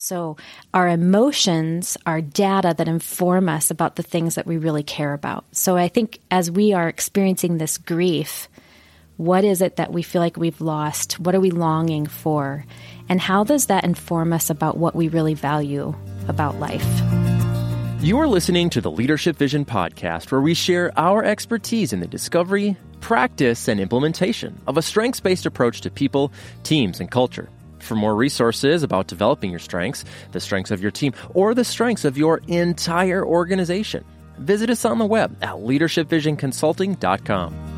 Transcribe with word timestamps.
So, 0.00 0.36
our 0.72 0.86
emotions 0.88 1.96
are 2.06 2.20
data 2.20 2.72
that 2.78 2.86
inform 2.86 3.48
us 3.48 3.72
about 3.72 3.96
the 3.96 4.04
things 4.04 4.36
that 4.36 4.46
we 4.46 4.56
really 4.56 4.84
care 4.84 5.12
about. 5.12 5.44
So, 5.50 5.76
I 5.76 5.88
think 5.88 6.20
as 6.30 6.52
we 6.52 6.72
are 6.72 6.88
experiencing 6.88 7.58
this 7.58 7.78
grief, 7.78 8.48
what 9.16 9.42
is 9.42 9.60
it 9.60 9.74
that 9.74 9.92
we 9.92 10.04
feel 10.04 10.22
like 10.22 10.36
we've 10.36 10.60
lost? 10.60 11.18
What 11.18 11.34
are 11.34 11.40
we 11.40 11.50
longing 11.50 12.06
for? 12.06 12.64
And 13.08 13.20
how 13.20 13.42
does 13.42 13.66
that 13.66 13.82
inform 13.82 14.32
us 14.32 14.50
about 14.50 14.76
what 14.76 14.94
we 14.94 15.08
really 15.08 15.34
value 15.34 15.92
about 16.28 16.60
life? 16.60 16.86
You 18.00 18.20
are 18.20 18.28
listening 18.28 18.70
to 18.70 18.80
the 18.80 18.92
Leadership 18.92 19.34
Vision 19.34 19.64
podcast, 19.64 20.30
where 20.30 20.40
we 20.40 20.54
share 20.54 20.96
our 20.96 21.24
expertise 21.24 21.92
in 21.92 21.98
the 21.98 22.06
discovery, 22.06 22.76
practice, 23.00 23.66
and 23.66 23.80
implementation 23.80 24.60
of 24.68 24.76
a 24.76 24.82
strengths 24.82 25.18
based 25.18 25.44
approach 25.44 25.80
to 25.80 25.90
people, 25.90 26.32
teams, 26.62 27.00
and 27.00 27.10
culture. 27.10 27.48
For 27.78 27.94
more 27.94 28.14
resources 28.14 28.82
about 28.82 29.06
developing 29.06 29.50
your 29.50 29.58
strengths, 29.58 30.04
the 30.32 30.40
strengths 30.40 30.70
of 30.70 30.82
your 30.82 30.90
team, 30.90 31.14
or 31.34 31.54
the 31.54 31.64
strengths 31.64 32.04
of 32.04 32.18
your 32.18 32.42
entire 32.48 33.24
organization, 33.24 34.04
visit 34.38 34.68
us 34.70 34.84
on 34.84 34.98
the 34.98 35.06
web 35.06 35.34
at 35.42 35.54
leadershipvisionconsulting.com. 35.54 37.68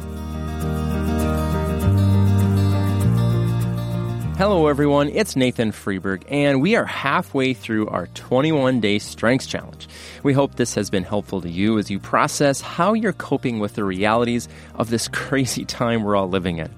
Hello, 4.41 4.69
everyone. 4.69 5.11
It's 5.11 5.37
Nathan 5.37 5.71
Freeburg, 5.71 6.23
and 6.31 6.63
we 6.63 6.75
are 6.75 6.87
halfway 6.87 7.53
through 7.53 7.89
our 7.89 8.07
21 8.15 8.81
day 8.81 8.99
strengths 8.99 9.47
challenge. 9.47 9.87
We 10.23 10.33
hope 10.33 10.55
this 10.55 10.75
has 10.77 10.89
been 10.89 11.05
helpful 11.05 11.43
to 11.43 11.51
you 11.51 11.79
as 11.79 11.91
you 11.91 11.99
process 11.99 12.63
how 12.63 12.95
you're 12.95 13.13
coping 13.13 13.59
with 13.59 13.75
the 13.75 13.85
realities 13.85 14.49
of 14.77 14.89
this 14.89 15.09
crazy 15.09 15.67
time 15.67 16.05
we're 16.05 16.17
all 16.17 16.31
living 16.31 16.57
in. 16.57 16.71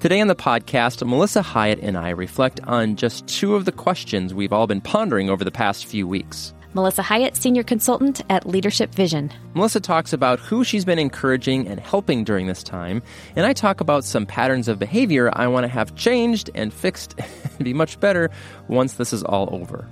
Today 0.00 0.20
on 0.20 0.28
the 0.28 0.34
podcast, 0.34 1.06
Melissa 1.06 1.42
Hiatt 1.42 1.80
and 1.82 1.96
I 1.96 2.10
reflect 2.10 2.60
on 2.64 2.96
just 2.96 3.26
two 3.26 3.54
of 3.54 3.64
the 3.64 3.72
questions 3.72 4.34
we've 4.34 4.52
all 4.52 4.66
been 4.66 4.80
pondering 4.80 5.30
over 5.30 5.44
the 5.44 5.50
past 5.50 5.86
few 5.86 6.06
weeks. 6.06 6.52
Melissa 6.72 7.02
Hiatt, 7.02 7.34
Senior 7.34 7.64
Consultant 7.64 8.22
at 8.30 8.46
Leadership 8.46 8.94
Vision. 8.94 9.32
Melissa 9.54 9.80
talks 9.80 10.12
about 10.12 10.38
who 10.38 10.62
she's 10.62 10.84
been 10.84 11.00
encouraging 11.00 11.66
and 11.66 11.80
helping 11.80 12.22
during 12.22 12.46
this 12.46 12.62
time, 12.62 13.02
and 13.34 13.44
I 13.44 13.52
talk 13.52 13.80
about 13.80 14.04
some 14.04 14.24
patterns 14.24 14.68
of 14.68 14.78
behavior 14.78 15.30
I 15.32 15.48
want 15.48 15.64
to 15.64 15.68
have 15.68 15.96
changed 15.96 16.48
and 16.54 16.72
fixed 16.72 17.18
and 17.56 17.64
be 17.64 17.74
much 17.74 17.98
better 17.98 18.30
once 18.68 18.94
this 18.94 19.12
is 19.12 19.24
all 19.24 19.48
over. 19.52 19.88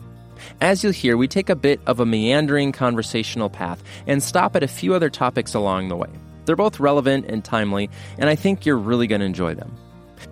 As 0.61 0.83
you'll 0.85 0.93
hear, 0.93 1.17
we 1.17 1.27
take 1.27 1.51
a 1.51 1.57
bit 1.57 1.81
of 1.87 1.99
a 1.99 2.07
meandering 2.07 2.71
conversational 2.71 3.51
path 3.51 3.83
and 4.07 4.23
stop 4.23 4.55
at 4.55 4.63
a 4.63 4.69
few 4.69 4.95
other 4.95 5.11
topics 5.11 5.55
along 5.55 5.89
the 5.89 5.97
way. 5.97 6.09
They're 6.49 6.57
both 6.57 6.81
relevant 6.81 7.27
and 7.27 7.45
timely, 7.45 7.91
and 8.17 8.31
I 8.31 8.35
think 8.35 8.65
you're 8.65 8.79
really 8.79 9.07
going 9.07 9.21
to 9.21 9.27
enjoy 9.27 9.55
them. 9.55 9.71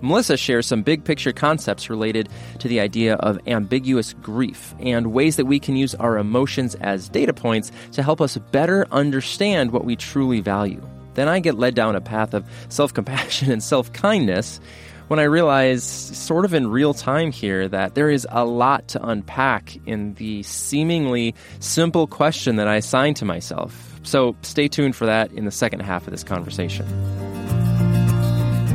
Melissa 0.01 0.39
shares 0.39 0.67
some 0.67 0.83
big 0.83 1.05
picture 1.05 1.31
concepts 1.31 1.91
related 1.91 2.31
to 2.61 2.69
the 2.69 2.81
idea 2.81 3.17
of 3.17 3.39
ambiguous 3.47 4.15
grief 4.15 4.75
and 4.81 5.13
ways 5.13 5.37
that 5.37 5.45
we 5.45 5.61
can 5.61 5.77
use 5.77 5.95
our 5.97 6.17
emotions 6.17 6.75
as 6.77 7.11
data 7.11 7.35
points 7.35 7.71
to 7.93 8.03
help 8.03 8.23
us 8.23 8.39
better 8.51 8.87
understand 8.93 9.73
what 9.73 9.85
we 9.85 9.95
truly 9.95 10.41
value. 10.41 10.81
Then 11.13 11.29
I 11.29 11.39
get 11.41 11.59
led 11.59 11.75
down 11.75 11.97
a 11.97 12.01
path 12.01 12.33
of 12.33 12.49
self 12.71 12.95
compassion 12.95 13.53
and 13.53 13.63
self 13.63 13.93
kindness 13.93 14.59
when 15.09 15.21
I 15.21 15.25
realize, 15.25 15.85
sort 15.85 16.47
of 16.47 16.55
in 16.55 16.67
real 16.67 16.95
time 16.95 17.31
here, 17.31 17.69
that 17.69 17.95
there 17.95 18.09
is 18.09 18.27
a 18.31 18.47
lot 18.47 18.89
to 18.89 19.07
unpack 19.07 19.77
in 19.87 20.15
the 20.15 20.43
seemingly 20.45 21.35
simple 21.61 22.07
question 22.07 22.57
that 22.57 22.69
I 22.69 22.77
assigned 22.77 23.17
to 23.17 23.27
myself 23.27 23.86
so 24.07 24.37
stay 24.43 24.69
tuned 24.69 24.97
for 24.97 25.07
that 25.07 25.33
in 25.33 25.45
the 25.45 25.51
second 25.51 25.81
half 25.81 26.07
of 26.07 26.13
this 26.13 26.25
conversation. 26.25 26.87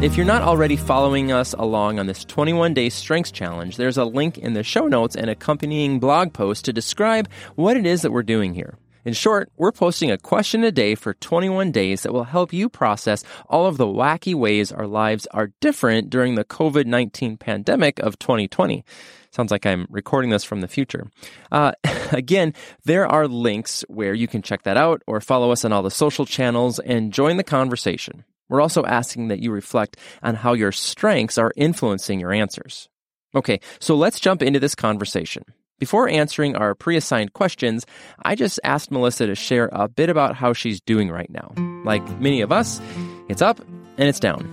If 0.04 0.18
you're 0.18 0.26
not 0.26 0.42
already 0.42 0.78
following 0.78 1.32
us 1.32 1.54
along 1.54 2.00
on 2.00 2.08
this 2.08 2.26
21 2.26 2.74
day 2.74 2.90
strengths 2.90 3.32
challenge, 3.32 3.78
there's 3.78 3.98
a 3.98 4.06
link 4.06 4.38
in 4.38 4.54
the 4.54 4.64
show 4.64 4.88
notes 4.88 5.16
and 5.16 5.30
accompanying 5.30 6.00
blog 6.00 6.34
post 6.34 6.66
to 6.66 6.74
describe 6.74 7.30
what 7.56 7.78
it 7.78 7.86
is 7.86 8.02
that 8.02 8.12
we're 8.12 8.24
doing 8.24 8.56
here. 8.56 8.76
In 9.04 9.14
short, 9.14 9.52
we're 9.58 9.72
posting 9.72 10.12
a 10.12 10.18
question 10.18 10.64
a 10.64 10.72
day 10.72 10.94
for 10.94 11.16
21 11.16 11.72
days 11.72 12.04
that 12.04 12.14
will 12.14 12.26
help 12.26 12.54
you 12.54 12.70
process 12.70 13.24
all 13.50 13.66
of 13.66 13.78
the 13.78 13.88
wacky 13.88 14.36
ways 14.36 14.72
our 14.72 14.86
lives 14.86 15.26
are 15.32 15.52
different 15.60 16.10
during 16.10 16.36
the 16.36 16.46
COVID 16.46 16.86
19 16.86 17.38
pandemic 17.38 18.00
of 18.00 18.20
2020. 18.20 18.86
Sounds 19.32 19.50
like 19.50 19.66
I'm 19.66 19.88
recording 19.90 20.30
this 20.30 20.44
from 20.44 20.62
the 20.62 20.68
future. 20.68 21.10
Uh, 21.52 21.72
again, 22.12 22.54
there 22.84 23.08
are 23.08 23.28
links 23.28 23.84
where 23.88 24.14
you 24.14 24.28
can 24.28 24.42
check 24.42 24.64
that 24.64 24.78
out 24.78 25.02
or 25.08 25.20
follow 25.20 25.52
us 25.52 25.66
on 25.66 25.72
all 25.72 25.82
the 25.82 25.90
social 25.90 26.26
channels 26.26 26.78
and 26.80 27.14
join 27.14 27.38
the 27.38 27.44
conversation. 27.44 28.24
We're 28.50 28.62
also 28.62 28.84
asking 28.84 29.30
that 29.30 29.40
you 29.40 29.52
reflect 29.52 29.98
on 30.22 30.36
how 30.36 30.54
your 30.54 30.74
strengths 30.74 31.38
are 31.38 31.54
influencing 31.56 32.20
your 32.20 32.34
answers. 32.34 32.90
Okay, 33.34 33.62
so 33.80 33.96
let's 33.96 34.20
jump 34.20 34.42
into 34.44 34.60
this 34.60 34.76
conversation. 34.76 35.46
Before 35.82 36.08
answering 36.08 36.56
our 36.56 36.76
pre 36.76 36.96
assigned 36.96 37.34
questions, 37.34 37.88
I 38.22 38.36
just 38.36 38.60
asked 38.64 38.92
Melissa 38.92 39.26
to 39.26 39.34
share 39.34 39.68
a 39.72 39.88
bit 39.88 40.12
about 40.12 40.36
how 40.36 40.54
she's 40.54 40.80
doing 40.80 41.10
right 41.10 41.30
now. 41.32 41.56
Like 41.84 42.08
many 42.20 42.42
of 42.42 42.52
us, 42.52 42.80
it's 43.28 43.42
up 43.42 43.60
and 43.98 44.08
it's 44.08 44.20
down. 44.20 44.46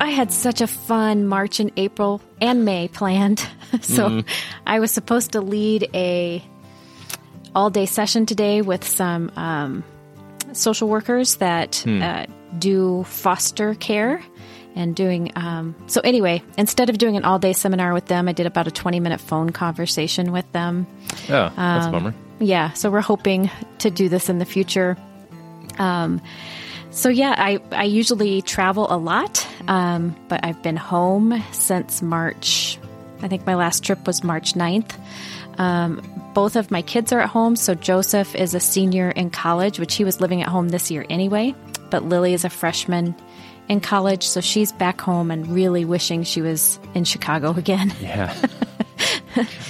I 0.00 0.08
had 0.08 0.32
such 0.32 0.60
a 0.60 0.66
fun 0.66 1.28
March 1.28 1.60
and 1.60 1.70
April 1.76 2.20
and 2.40 2.64
May 2.64 2.88
planned. 2.88 3.38
so 3.82 4.08
mm. 4.08 4.28
I 4.66 4.80
was 4.80 4.90
supposed 4.90 5.30
to 5.32 5.40
lead 5.40 5.88
a 5.94 6.42
all 7.54 7.70
day 7.70 7.86
session 7.86 8.26
today 8.26 8.62
with 8.62 8.84
some 8.84 9.30
um, 9.36 9.84
social 10.54 10.88
workers 10.88 11.36
that 11.36 11.84
mm. 11.86 12.02
uh, 12.02 12.26
do 12.58 13.04
foster 13.04 13.76
care 13.76 14.20
and 14.74 14.94
doing 14.94 15.32
um, 15.36 15.74
so 15.86 16.00
anyway 16.02 16.42
instead 16.56 16.90
of 16.90 16.98
doing 16.98 17.16
an 17.16 17.24
all 17.24 17.38
day 17.38 17.52
seminar 17.52 17.92
with 17.92 18.06
them 18.06 18.28
i 18.28 18.32
did 18.32 18.46
about 18.46 18.66
a 18.66 18.70
20 18.70 19.00
minute 19.00 19.20
phone 19.20 19.50
conversation 19.50 20.32
with 20.32 20.50
them 20.52 20.86
oh 21.28 21.52
that's 21.56 21.86
um, 21.86 21.88
a 21.88 21.92
bummer 21.92 22.14
yeah 22.38 22.72
so 22.72 22.90
we're 22.90 23.00
hoping 23.00 23.50
to 23.78 23.90
do 23.90 24.08
this 24.08 24.28
in 24.28 24.38
the 24.38 24.44
future 24.44 24.96
um, 25.78 26.20
so 26.90 27.08
yeah, 27.08 27.34
I, 27.36 27.60
I 27.70 27.84
usually 27.84 28.42
travel 28.42 28.86
a 28.90 28.98
lot, 28.98 29.46
um, 29.68 30.16
but 30.28 30.44
I've 30.44 30.60
been 30.62 30.76
home 30.76 31.42
since 31.52 32.02
March. 32.02 32.78
I 33.22 33.28
think 33.28 33.46
my 33.46 33.54
last 33.54 33.84
trip 33.84 34.06
was 34.06 34.24
March 34.24 34.54
9th. 34.54 34.92
Um, 35.58 36.02
both 36.34 36.56
of 36.56 36.70
my 36.70 36.82
kids 36.82 37.12
are 37.12 37.20
at 37.20 37.28
home, 37.28 37.54
so 37.54 37.74
Joseph 37.74 38.34
is 38.34 38.54
a 38.54 38.60
senior 38.60 39.10
in 39.10 39.30
college, 39.30 39.78
which 39.78 39.94
he 39.94 40.04
was 40.04 40.20
living 40.20 40.42
at 40.42 40.48
home 40.48 40.68
this 40.70 40.90
year 40.90 41.06
anyway. 41.08 41.54
But 41.90 42.04
Lily 42.04 42.34
is 42.34 42.44
a 42.44 42.50
freshman 42.50 43.14
in 43.70 43.80
college, 43.80 44.26
so 44.26 44.40
she's 44.40 44.72
back 44.72 45.00
home 45.00 45.30
and 45.30 45.46
really 45.46 45.84
wishing 45.84 46.24
she 46.24 46.42
was 46.42 46.80
in 46.92 47.04
Chicago 47.04 47.52
again. 47.52 47.94
Yeah. 48.00 48.34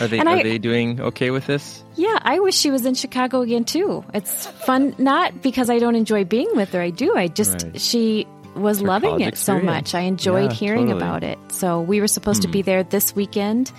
Are 0.00 0.09
they 0.09 0.19
are 0.19 0.27
I, 0.27 0.43
they 0.43 0.56
doing 0.56 1.00
okay 1.00 1.31
with 1.31 1.47
this? 1.47 1.84
Yeah, 1.94 2.19
I 2.22 2.39
wish 2.39 2.56
she 2.56 2.71
was 2.71 2.87
in 2.87 2.94
Chicago 2.94 3.43
again 3.43 3.65
too. 3.65 4.03
It's 4.15 4.47
fun 4.47 4.94
not 4.97 5.43
because 5.43 5.69
I 5.69 5.78
don't 5.78 5.97
enjoy 5.97 6.25
being 6.25 6.49
with 6.55 6.72
her. 6.72 6.81
I 6.81 6.89
do. 6.89 7.15
I 7.15 7.28
just 7.28 7.65
right. 7.65 7.78
she 7.78 8.27
was 8.55 8.81
loving 8.81 9.21
it 9.21 9.28
experience. 9.28 9.41
so 9.41 9.60
much. 9.60 9.94
I 9.94 10.00
enjoyed 10.00 10.50
yeah, 10.53 10.56
hearing 10.56 10.87
totally. 10.87 11.03
about 11.03 11.25
it. 11.25 11.39
So 11.53 11.83
we 11.83 12.00
were 12.00 12.09
supposed 12.09 12.43
hmm. 12.43 12.49
to 12.49 12.53
be 12.53 12.62
there 12.62 12.83
this 12.83 13.15
weekend, 13.15 13.71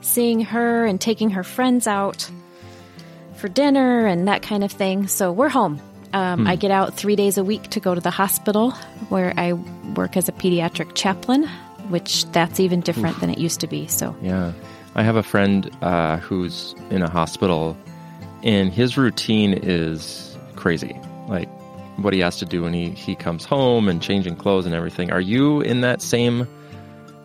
seeing 0.00 0.40
her 0.40 0.84
and 0.84 1.00
taking 1.00 1.30
her 1.30 1.44
friends 1.44 1.86
out 1.86 2.28
for 3.36 3.48
dinner 3.48 4.06
and 4.06 4.26
that 4.26 4.42
kind 4.42 4.64
of 4.64 4.72
thing. 4.72 5.06
So 5.06 5.30
we're 5.30 5.48
home. 5.48 5.80
Um, 6.12 6.40
hmm. 6.40 6.46
I 6.46 6.56
get 6.56 6.70
out 6.70 6.94
three 6.94 7.16
days 7.16 7.38
a 7.38 7.44
week 7.44 7.64
to 7.70 7.80
go 7.80 7.94
to 7.94 8.00
the 8.00 8.10
hospital 8.10 8.72
where 9.08 9.34
I 9.36 9.52
work 9.52 10.16
as 10.16 10.28
a 10.28 10.32
pediatric 10.32 10.94
chaplain, 10.94 11.46
which 11.88 12.24
that's 12.32 12.60
even 12.60 12.80
different 12.80 13.16
Oof. 13.16 13.20
than 13.20 13.30
it 13.30 13.38
used 13.38 13.60
to 13.60 13.66
be. 13.66 13.86
So 13.86 14.16
yeah. 14.22 14.52
I 14.94 15.02
have 15.02 15.16
a 15.16 15.22
friend 15.22 15.70
uh, 15.82 16.16
who's 16.18 16.74
in 16.90 17.02
a 17.02 17.10
hospital, 17.10 17.76
and 18.42 18.72
his 18.72 18.96
routine 18.96 19.52
is 19.54 20.36
crazy. 20.56 20.98
Like 21.28 21.48
what 21.98 22.14
he 22.14 22.20
has 22.20 22.36
to 22.38 22.44
do 22.44 22.62
when 22.62 22.72
he, 22.72 22.90
he 22.90 23.14
comes 23.14 23.44
home 23.44 23.88
and 23.88 24.00
changing 24.00 24.36
clothes 24.36 24.66
and 24.66 24.74
everything. 24.74 25.10
Are 25.10 25.20
you 25.20 25.60
in 25.60 25.80
that 25.80 26.00
same, 26.00 26.46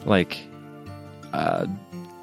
like, 0.06 0.40
uh, 1.32 1.68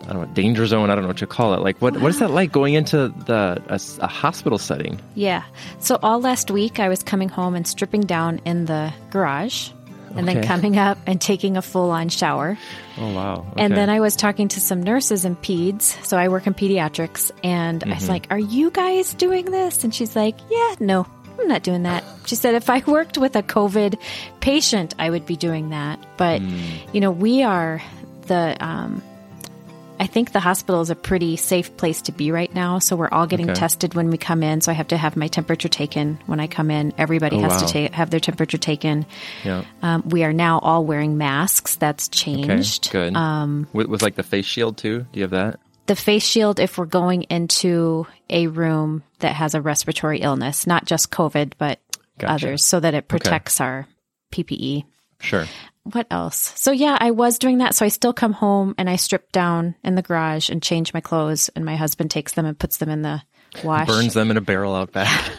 I 0.02 0.12
don't 0.12 0.28
know, 0.28 0.34
danger 0.34 0.66
zone? 0.66 0.90
I 0.90 0.94
don't 0.94 1.02
know 1.02 1.08
what 1.08 1.20
you 1.20 1.26
call 1.26 1.54
it. 1.54 1.60
Like, 1.60 1.80
what 1.80 1.96
what 2.00 2.10
is 2.10 2.18
that 2.18 2.30
like 2.30 2.52
going 2.52 2.74
into 2.74 3.08
the 3.08 3.62
a, 3.68 3.80
a 4.02 4.06
hospital 4.06 4.58
setting? 4.58 5.00
Yeah. 5.14 5.44
So 5.78 5.98
all 6.02 6.20
last 6.20 6.50
week, 6.50 6.80
I 6.80 6.88
was 6.88 7.02
coming 7.02 7.28
home 7.28 7.54
and 7.54 7.66
stripping 7.66 8.02
down 8.02 8.40
in 8.44 8.64
the 8.64 8.92
garage 9.10 9.70
and 10.16 10.28
okay. 10.28 10.40
then 10.40 10.46
coming 10.46 10.78
up 10.78 10.98
and 11.06 11.20
taking 11.20 11.56
a 11.56 11.62
full 11.62 11.90
on 11.90 12.08
shower. 12.08 12.58
Oh, 12.98 13.14
wow. 13.14 13.46
Okay. 13.52 13.62
And 13.62 13.76
then 13.76 13.88
I 13.88 14.00
was 14.00 14.16
talking 14.16 14.48
to 14.48 14.60
some 14.60 14.82
nurses 14.82 15.24
in 15.24 15.36
peds. 15.36 15.82
So 16.04 16.16
I 16.16 16.28
work 16.28 16.46
in 16.46 16.54
pediatrics. 16.54 17.30
And 17.44 17.80
mm-hmm. 17.80 17.90
I 17.90 17.94
was 17.94 18.04
mm-hmm. 18.04 18.12
like, 18.12 18.26
Are 18.30 18.38
you 18.38 18.70
guys 18.70 19.14
doing 19.14 19.46
this? 19.46 19.84
And 19.84 19.94
she's 19.94 20.16
like, 20.16 20.36
Yeah, 20.50 20.74
no, 20.80 21.06
I'm 21.38 21.48
not 21.48 21.62
doing 21.62 21.84
that. 21.84 22.04
She 22.26 22.34
said, 22.34 22.54
If 22.54 22.70
I 22.70 22.82
worked 22.86 23.18
with 23.18 23.36
a 23.36 23.42
COVID 23.42 23.98
patient, 24.40 24.94
I 24.98 25.10
would 25.10 25.26
be 25.26 25.36
doing 25.36 25.70
that. 25.70 26.04
But, 26.16 26.40
mm. 26.40 26.60
you 26.92 27.00
know, 27.00 27.10
we 27.10 27.42
are 27.42 27.82
the, 28.26 28.56
um, 28.60 29.02
I 30.00 30.06
think 30.06 30.32
the 30.32 30.40
hospital 30.40 30.80
is 30.80 30.88
a 30.88 30.94
pretty 30.94 31.36
safe 31.36 31.76
place 31.76 32.00
to 32.02 32.12
be 32.12 32.32
right 32.32 32.52
now. 32.54 32.78
So 32.78 32.96
we're 32.96 33.10
all 33.10 33.26
getting 33.26 33.50
okay. 33.50 33.60
tested 33.60 33.92
when 33.92 34.08
we 34.08 34.16
come 34.16 34.42
in. 34.42 34.62
So 34.62 34.72
I 34.72 34.74
have 34.74 34.88
to 34.88 34.96
have 34.96 35.14
my 35.14 35.28
temperature 35.28 35.68
taken 35.68 36.18
when 36.24 36.40
I 36.40 36.46
come 36.46 36.70
in. 36.70 36.94
Everybody 36.96 37.36
oh, 37.36 37.40
has 37.40 37.60
wow. 37.60 37.68
to 37.68 37.88
ta- 37.88 37.94
have 37.94 38.08
their 38.08 38.18
temperature 38.18 38.56
taken. 38.56 39.04
Yeah. 39.44 39.62
Um, 39.82 40.08
we 40.08 40.24
are 40.24 40.32
now 40.32 40.58
all 40.60 40.86
wearing 40.86 41.18
masks. 41.18 41.76
That's 41.76 42.08
changed. 42.08 42.88
Okay, 42.88 43.10
good. 43.10 43.14
Um, 43.14 43.68
with, 43.74 43.88
with 43.88 44.00
like 44.00 44.14
the 44.14 44.22
face 44.22 44.46
shield 44.46 44.78
too. 44.78 45.00
Do 45.12 45.20
you 45.20 45.22
have 45.24 45.32
that? 45.32 45.60
The 45.84 45.96
face 45.96 46.24
shield 46.24 46.60
if 46.60 46.78
we're 46.78 46.86
going 46.86 47.24
into 47.24 48.06
a 48.30 48.46
room 48.46 49.02
that 49.18 49.34
has 49.34 49.54
a 49.54 49.60
respiratory 49.60 50.20
illness, 50.20 50.66
not 50.66 50.86
just 50.86 51.10
COVID, 51.10 51.54
but 51.58 51.78
gotcha. 52.16 52.32
others, 52.32 52.64
so 52.64 52.80
that 52.80 52.94
it 52.94 53.06
protects 53.06 53.60
okay. 53.60 53.68
our 53.68 53.86
PPE. 54.32 54.84
Sure 55.20 55.46
what 55.84 56.06
else? 56.10 56.52
So 56.56 56.72
yeah, 56.72 56.96
I 56.98 57.10
was 57.10 57.38
doing 57.38 57.58
that. 57.58 57.74
So 57.74 57.84
I 57.84 57.88
still 57.88 58.12
come 58.12 58.32
home 58.32 58.74
and 58.78 58.88
I 58.88 58.96
strip 58.96 59.32
down 59.32 59.74
in 59.82 59.94
the 59.94 60.02
garage 60.02 60.50
and 60.50 60.62
change 60.62 60.92
my 60.94 61.00
clothes, 61.00 61.48
and 61.54 61.64
my 61.64 61.76
husband 61.76 62.10
takes 62.10 62.32
them 62.32 62.46
and 62.46 62.58
puts 62.58 62.78
them 62.78 62.88
in 62.88 63.02
the 63.02 63.22
wash, 63.64 63.86
burns 63.86 64.14
them 64.14 64.30
in 64.30 64.36
a 64.36 64.42
barrel 64.42 64.74
out 64.74 64.92
back. 64.92 65.32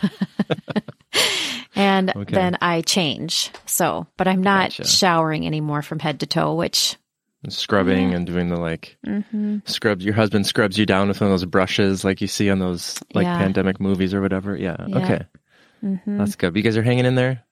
and 1.75 2.09
okay. 2.15 2.33
then 2.33 2.57
I 2.61 2.81
change. 2.81 3.51
So, 3.65 4.07
but 4.17 4.27
I'm 4.27 4.41
not 4.41 4.69
gotcha. 4.69 4.87
showering 4.87 5.45
anymore 5.45 5.81
from 5.81 5.99
head 5.99 6.21
to 6.21 6.25
toe, 6.25 6.55
which 6.55 6.97
scrubbing 7.49 8.11
yeah. 8.11 8.17
and 8.17 8.25
doing 8.25 8.49
the 8.49 8.57
like 8.57 8.97
mm-hmm. 9.05 9.59
scrubs. 9.65 10.03
Your 10.03 10.15
husband 10.15 10.47
scrubs 10.47 10.77
you 10.77 10.85
down 10.85 11.07
with 11.07 11.21
one 11.21 11.29
of 11.29 11.33
those 11.33 11.45
brushes, 11.45 12.03
like 12.03 12.21
you 12.21 12.27
see 12.27 12.49
on 12.49 12.59
those 12.59 12.99
like 13.13 13.25
yeah. 13.25 13.37
pandemic 13.37 13.79
movies 13.79 14.13
or 14.13 14.21
whatever. 14.21 14.55
Yeah. 14.55 14.77
yeah. 14.87 14.97
Okay. 14.97 15.25
Mm-hmm. 15.83 16.17
That's 16.17 16.35
good. 16.35 16.55
You 16.55 16.63
guys 16.63 16.77
are 16.77 16.83
hanging 16.83 17.05
in 17.05 17.15
there. 17.15 17.43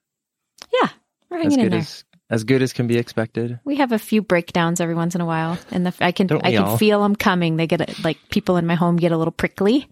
Yeah, 0.72 0.88
we're 1.30 1.38
hanging 1.38 1.60
in 1.60 1.70
there. 1.70 1.80
As, 1.80 2.04
as 2.30 2.44
good 2.44 2.62
as 2.62 2.72
can 2.72 2.86
be 2.86 2.96
expected. 2.96 3.58
We 3.64 3.76
have 3.76 3.92
a 3.92 3.98
few 3.98 4.22
breakdowns 4.22 4.80
every 4.80 4.94
once 4.94 5.14
in 5.14 5.20
a 5.20 5.26
while, 5.26 5.58
and 5.72 5.84
the, 5.84 5.94
I 6.00 6.12
can 6.12 6.30
I 6.32 6.52
can 6.52 6.62
all? 6.62 6.78
feel 6.78 7.02
them 7.02 7.16
coming. 7.16 7.56
They 7.56 7.66
get 7.66 7.80
a, 7.80 8.02
like 8.02 8.18
people 8.30 8.56
in 8.56 8.66
my 8.66 8.76
home 8.76 8.96
get 8.96 9.12
a 9.12 9.16
little 9.18 9.32
prickly. 9.32 9.88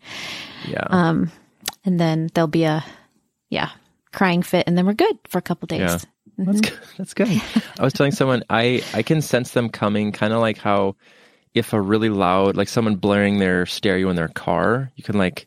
Yeah. 0.66 0.86
Um, 0.88 1.30
and 1.84 1.98
then 2.00 2.30
there'll 2.32 2.48
be 2.48 2.64
a 2.64 2.84
yeah 3.50 3.70
crying 4.12 4.42
fit, 4.42 4.64
and 4.66 4.78
then 4.78 4.86
we're 4.86 4.94
good 4.94 5.18
for 5.26 5.38
a 5.38 5.42
couple 5.42 5.66
days. 5.66 5.80
Yeah. 5.80 5.98
Mm-hmm. 6.38 6.44
That's 6.44 6.60
good. 6.60 6.78
That's 6.96 7.14
good. 7.14 7.42
I 7.78 7.82
was 7.82 7.92
telling 7.92 8.12
someone 8.12 8.44
I 8.48 8.82
I 8.94 9.02
can 9.02 9.20
sense 9.20 9.50
them 9.50 9.68
coming, 9.68 10.12
kind 10.12 10.32
of 10.32 10.40
like 10.40 10.58
how 10.58 10.94
if 11.54 11.72
a 11.72 11.80
really 11.80 12.10
loud 12.10 12.56
like 12.56 12.68
someone 12.68 12.96
blaring 12.96 13.38
their 13.38 13.66
stereo 13.66 14.08
in 14.10 14.16
their 14.16 14.28
car, 14.28 14.92
you 14.94 15.02
can 15.02 15.18
like 15.18 15.46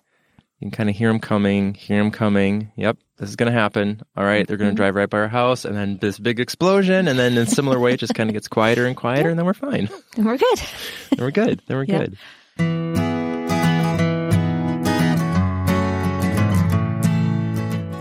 you 0.62 0.70
can 0.70 0.72
kind 0.72 0.90
of 0.92 0.96
hear 0.96 1.08
them 1.10 1.20
coming, 1.20 1.74
hear 1.74 1.98
them 1.98 2.12
coming. 2.12 2.72
Yep, 2.76 2.98
this 3.18 3.30
is 3.30 3.36
going 3.36 3.52
to 3.52 3.60
happen. 3.60 4.00
All 4.16 4.24
right, 4.24 4.48
they're 4.48 4.58
going 4.58 4.70
to 4.70 4.74
mm-hmm. 4.74 4.78
drive 4.78 4.94
right 4.94 5.10
by 5.10 5.18
our 5.22 5.28
house, 5.28 5.66
and 5.66 5.76
then 5.76 5.98
this 5.98 6.20
big 6.20 6.40
explosion, 6.40 7.08
and 7.08 7.18
then 7.18 7.32
in 7.32 7.40
a 7.40 7.46
similar 7.48 7.80
way, 7.80 7.94
it 7.94 8.00
just 8.00 8.14
kind 8.14 8.30
of 8.30 8.36
gets 8.36 8.48
quieter 8.48 8.86
and 8.86 8.96
quieter, 8.96 9.30
and 9.30 9.40
then 9.40 9.46
we're 9.46 9.54
fine. 9.56 9.90
And 10.18 10.26
we're 10.26 10.38
good. 10.38 10.58
then 11.12 11.20
we're 11.20 11.32
good. 11.32 11.62
Then 11.68 11.78
we're 11.78 11.84
yep. 11.88 12.00
good. 12.02 12.18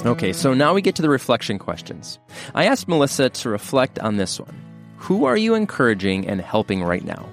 Okay, 0.06 0.32
so 0.32 0.52
now 0.52 0.74
we 0.74 0.82
get 0.82 0.96
to 0.96 1.02
the 1.02 1.08
reflection 1.08 1.58
questions. 1.58 2.18
I 2.54 2.64
asked 2.66 2.88
Melissa 2.88 3.30
to 3.30 3.48
reflect 3.48 3.98
on 4.00 4.16
this 4.16 4.40
one. 4.40 4.60
Who 4.96 5.24
are 5.24 5.36
you 5.36 5.54
encouraging 5.54 6.26
and 6.26 6.40
helping 6.40 6.82
right 6.82 7.04
now? 7.04 7.28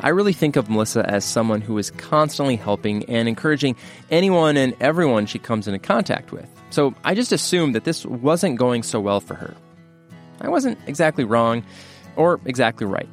I 0.00 0.10
really 0.10 0.32
think 0.32 0.56
of 0.56 0.68
Melissa 0.68 1.08
as 1.08 1.24
someone 1.24 1.60
who 1.60 1.78
is 1.78 1.90
constantly 1.90 2.56
helping 2.56 3.04
and 3.06 3.28
encouraging 3.28 3.76
anyone 4.10 4.56
and 4.56 4.74
everyone 4.80 5.26
she 5.26 5.38
comes 5.38 5.66
into 5.66 5.78
contact 5.78 6.32
with. 6.32 6.48
So 6.70 6.94
I 7.04 7.14
just 7.14 7.32
assumed 7.32 7.74
that 7.74 7.84
this 7.84 8.04
wasn't 8.04 8.58
going 8.58 8.82
so 8.82 9.00
well 9.00 9.20
for 9.20 9.34
her. 9.34 9.54
I 10.40 10.48
wasn't 10.48 10.78
exactly 10.86 11.24
wrong 11.24 11.64
or 12.16 12.40
exactly 12.44 12.86
right. 12.86 13.08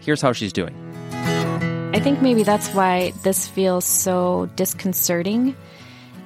Here's 0.00 0.20
how 0.20 0.32
she's 0.32 0.52
doing. 0.52 0.74
I 1.94 2.00
think 2.00 2.20
maybe 2.22 2.42
that's 2.42 2.68
why 2.74 3.12
this 3.22 3.48
feels 3.48 3.84
so 3.84 4.48
disconcerting 4.56 5.56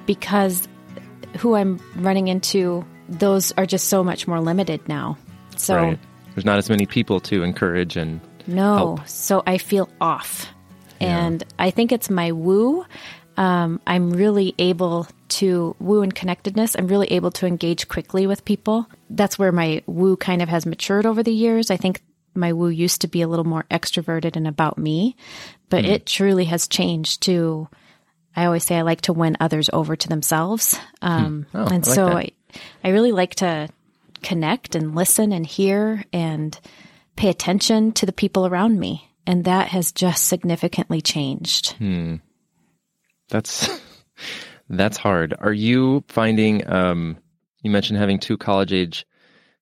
because 0.05 0.67
who 1.37 1.55
I'm 1.55 1.79
running 1.95 2.27
into, 2.27 2.85
those 3.09 3.51
are 3.53 3.65
just 3.65 3.87
so 3.87 4.03
much 4.03 4.27
more 4.27 4.41
limited 4.41 4.87
now. 4.87 5.17
So 5.55 5.75
right. 5.75 5.99
there's 6.35 6.45
not 6.45 6.57
as 6.57 6.69
many 6.69 6.85
people 6.85 7.19
to 7.21 7.43
encourage 7.43 7.95
and 7.95 8.19
no. 8.47 8.75
Help. 8.75 9.07
So 9.07 9.43
I 9.45 9.57
feel 9.57 9.89
off. 9.99 10.47
Yeah. 10.99 11.25
And 11.25 11.43
I 11.59 11.71
think 11.71 11.91
it's 11.91 12.09
my 12.09 12.31
woo. 12.31 12.85
Um, 13.35 13.81
I'm 13.87 14.11
really 14.11 14.53
able 14.59 15.07
to 15.29 15.75
woo 15.79 16.01
and 16.01 16.13
connectedness. 16.13 16.75
I'm 16.75 16.87
really 16.87 17.07
able 17.07 17.31
to 17.31 17.47
engage 17.47 17.87
quickly 17.87 18.27
with 18.27 18.45
people. 18.45 18.87
That's 19.09 19.39
where 19.39 19.51
my 19.51 19.81
woo 19.87 20.15
kind 20.15 20.41
of 20.41 20.49
has 20.49 20.65
matured 20.65 21.05
over 21.05 21.23
the 21.23 21.33
years. 21.33 21.71
I 21.71 21.77
think 21.77 22.01
my 22.35 22.53
woo 22.53 22.69
used 22.69 23.01
to 23.01 23.07
be 23.07 23.21
a 23.21 23.27
little 23.27 23.45
more 23.45 23.65
extroverted 23.69 24.35
and 24.35 24.47
about 24.47 24.77
me, 24.77 25.15
but 25.69 25.83
mm. 25.83 25.89
it 25.89 26.05
truly 26.05 26.45
has 26.45 26.67
changed 26.67 27.21
to, 27.23 27.67
I 28.35 28.45
always 28.45 28.63
say 28.63 28.77
I 28.77 28.81
like 28.81 29.01
to 29.01 29.13
win 29.13 29.37
others 29.39 29.69
over 29.73 29.95
to 29.95 30.07
themselves. 30.07 30.79
Um, 31.01 31.45
oh, 31.53 31.65
and 31.65 31.71
I 31.71 31.75
like 31.75 31.85
so 31.85 32.07
I, 32.07 32.31
I 32.83 32.89
really 32.89 33.11
like 33.11 33.35
to 33.35 33.69
connect 34.21 34.75
and 34.75 34.95
listen 34.95 35.31
and 35.31 35.45
hear 35.45 36.05
and 36.13 36.57
pay 37.15 37.29
attention 37.29 37.91
to 37.93 38.05
the 38.05 38.13
people 38.13 38.45
around 38.45 38.79
me. 38.79 39.09
And 39.25 39.45
that 39.45 39.69
has 39.69 39.91
just 39.91 40.27
significantly 40.27 41.01
changed. 41.01 41.73
Hmm. 41.73 42.15
That's 43.29 43.69
that's 44.69 44.97
hard. 44.97 45.33
Are 45.39 45.53
you 45.53 46.03
finding 46.07 46.69
um 46.69 47.17
you 47.61 47.71
mentioned 47.71 47.99
having 47.99 48.19
two 48.19 48.37
college 48.37 48.73
age 48.73 49.05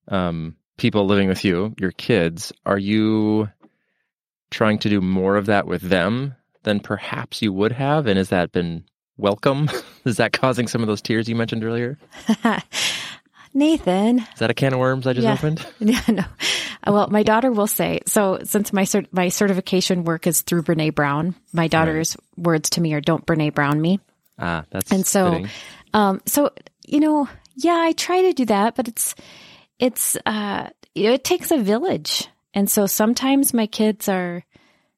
um 0.08 0.56
people 0.82 1.06
living 1.06 1.28
with 1.28 1.46
you, 1.46 1.76
your 1.80 1.92
kids. 1.92 2.52
Are 2.66 2.78
you 2.78 3.50
trying 4.50 4.80
to 4.80 4.90
do 4.90 5.00
more 5.00 5.38
of 5.38 5.46
that 5.46 5.68
with 5.68 5.84
them 5.84 6.36
than 6.64 6.80
perhaps 6.80 7.42
you 7.42 7.54
would 7.54 7.72
have? 7.72 8.08
And 8.08 8.18
has 8.18 8.30
that 8.30 8.52
been 8.52 8.86
welcome? 9.16 9.70
is 10.06 10.18
that 10.18 10.34
causing 10.34 10.68
some 10.68 10.82
of 10.82 10.88
those 10.88 11.02
tears 11.02 11.30
you 11.30 11.36
mentioned 11.36 11.64
earlier? 11.64 12.00
Nathan. 13.54 14.20
Is 14.20 14.40
that 14.40 14.50
a 14.50 14.54
can 14.54 14.74
of 14.74 14.80
worms 14.80 15.08
I 15.08 15.14
just 15.14 15.26
yeah. 15.26 15.34
opened? 15.34 15.66
Yeah, 15.80 16.02
no. 16.08 16.24
Well, 16.88 17.08
my 17.10 17.24
daughter 17.24 17.52
will 17.52 17.68
say, 17.68 18.00
so 18.08 18.40
since 18.44 18.74
my 18.74 18.84
cert- 18.84 19.12
my 19.12 19.30
certification 19.30 20.04
work 20.04 20.26
is 20.26 20.42
through 20.42 20.64
Brene 20.64 20.96
Brown, 20.96 21.36
my 21.54 21.68
daughter's 21.68 22.16
right. 22.16 22.46
words 22.46 22.72
to 22.72 22.82
me 22.82 22.94
are 22.94 23.02
don't 23.02 23.26
Brene 23.26 23.54
Brown 23.54 23.80
me. 23.82 24.00
Ah, 24.40 24.66
that's 24.72 24.92
And 24.92 25.06
so 25.06 25.46
um 25.94 26.22
so 26.26 26.52
you 26.88 27.00
know, 27.00 27.30
yeah, 27.56 27.78
I 27.78 27.92
try 27.92 28.24
to 28.24 28.34
do 28.34 28.46
that, 28.46 28.76
but 28.76 28.88
it's 28.88 29.16
it's 29.80 30.18
uh 30.26 30.70
it 30.96 31.24
takes 31.24 31.52
a 31.52 31.58
village. 31.58 32.28
And 32.54 32.70
so 32.70 32.88
sometimes 32.88 33.54
my 33.54 33.68
kids 33.68 34.10
are 34.10 34.44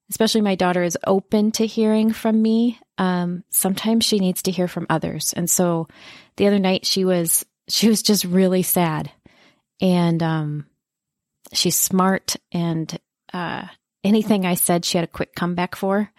especially 0.10 0.42
my 0.42 0.56
daughter 0.56 0.84
is 0.84 0.98
open 1.06 1.52
to 1.54 1.66
hearing 1.66 2.14
from 2.14 2.42
me. 2.42 2.80
Um 2.98 3.44
sometimes 3.50 4.06
she 4.06 4.20
needs 4.20 4.44
to 4.44 4.52
hear 4.52 4.70
from 4.70 4.88
others. 4.90 5.34
And 5.34 5.50
so 5.50 5.88
the 6.38 6.48
other 6.48 6.60
night 6.60 6.86
she 6.86 7.04
was 7.04 7.46
she 7.68 7.90
was 7.90 8.02
just 8.02 8.26
really 8.26 8.64
sad. 8.64 9.12
And 9.82 10.22
um 10.22 10.66
she's 11.54 11.76
smart 11.76 12.36
and 12.52 12.98
uh, 13.34 13.66
anything 14.04 14.46
I 14.46 14.56
said, 14.56 14.86
she 14.86 14.98
had 14.98 15.06
a 15.06 15.12
quick 15.12 15.36
comeback 15.36 15.76
for. 15.76 16.12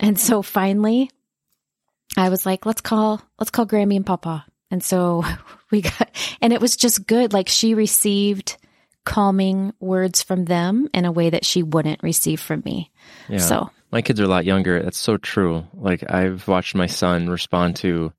And 0.00 0.18
so 0.18 0.42
finally, 0.42 1.10
I 2.16 2.28
was 2.28 2.44
like, 2.44 2.66
let's 2.66 2.80
call, 2.80 3.22
let's 3.38 3.50
call 3.50 3.66
Grammy 3.66 3.96
and 3.96 4.06
Papa. 4.06 4.44
And 4.70 4.82
so 4.82 5.24
we 5.70 5.82
got, 5.82 6.10
and 6.40 6.52
it 6.52 6.60
was 6.60 6.76
just 6.76 7.06
good. 7.06 7.32
Like 7.32 7.48
she 7.48 7.74
received 7.74 8.56
calming 9.04 9.72
words 9.80 10.22
from 10.22 10.44
them 10.44 10.88
in 10.94 11.04
a 11.04 11.12
way 11.12 11.30
that 11.30 11.44
she 11.44 11.62
wouldn't 11.62 12.02
receive 12.02 12.40
from 12.40 12.62
me. 12.64 12.90
Yeah. 13.28 13.38
So 13.38 13.70
my 13.90 14.02
kids 14.02 14.20
are 14.20 14.24
a 14.24 14.28
lot 14.28 14.44
younger. 14.44 14.82
That's 14.82 14.98
so 14.98 15.16
true. 15.16 15.64
Like 15.74 16.08
I've 16.10 16.46
watched 16.48 16.74
my 16.74 16.86
son 16.86 17.28
respond 17.28 17.76
to 17.76 18.12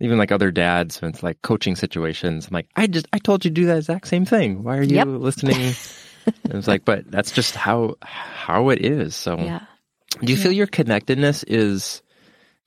even 0.00 0.18
like 0.18 0.32
other 0.32 0.50
dads 0.50 1.00
when 1.00 1.10
it's 1.10 1.22
like 1.22 1.42
coaching 1.42 1.76
situations. 1.76 2.46
I'm 2.46 2.54
like, 2.54 2.68
I 2.76 2.86
just 2.86 3.06
I 3.12 3.18
told 3.18 3.44
you 3.44 3.50
to 3.50 3.54
do 3.54 3.66
that 3.66 3.78
exact 3.78 4.08
same 4.08 4.24
thing. 4.24 4.62
Why 4.62 4.78
are 4.78 4.82
you 4.82 4.96
yep. 4.96 5.06
listening? 5.08 5.56
it's 6.44 6.68
like, 6.68 6.84
but 6.84 7.10
that's 7.10 7.30
just 7.30 7.54
how 7.54 7.96
how 8.02 8.70
it 8.70 8.84
is. 8.84 9.14
So 9.14 9.38
yeah. 9.38 9.60
do 10.22 10.32
you 10.32 10.36
yeah. 10.36 10.42
feel 10.42 10.52
your 10.52 10.66
connectedness 10.66 11.44
is 11.44 12.02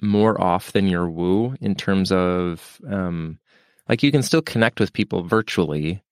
more 0.02 0.40
off 0.42 0.72
than 0.74 0.88
your 0.88 1.10
woo 1.10 1.56
in 1.62 1.76
terms 1.76 2.12
of 2.12 2.80
um 2.88 3.40
like 3.90 4.04
you 4.04 4.12
can 4.12 4.24
still 4.24 4.42
connect 4.42 4.80
with 4.80 4.94
people 4.94 5.24
virtually, 5.24 6.04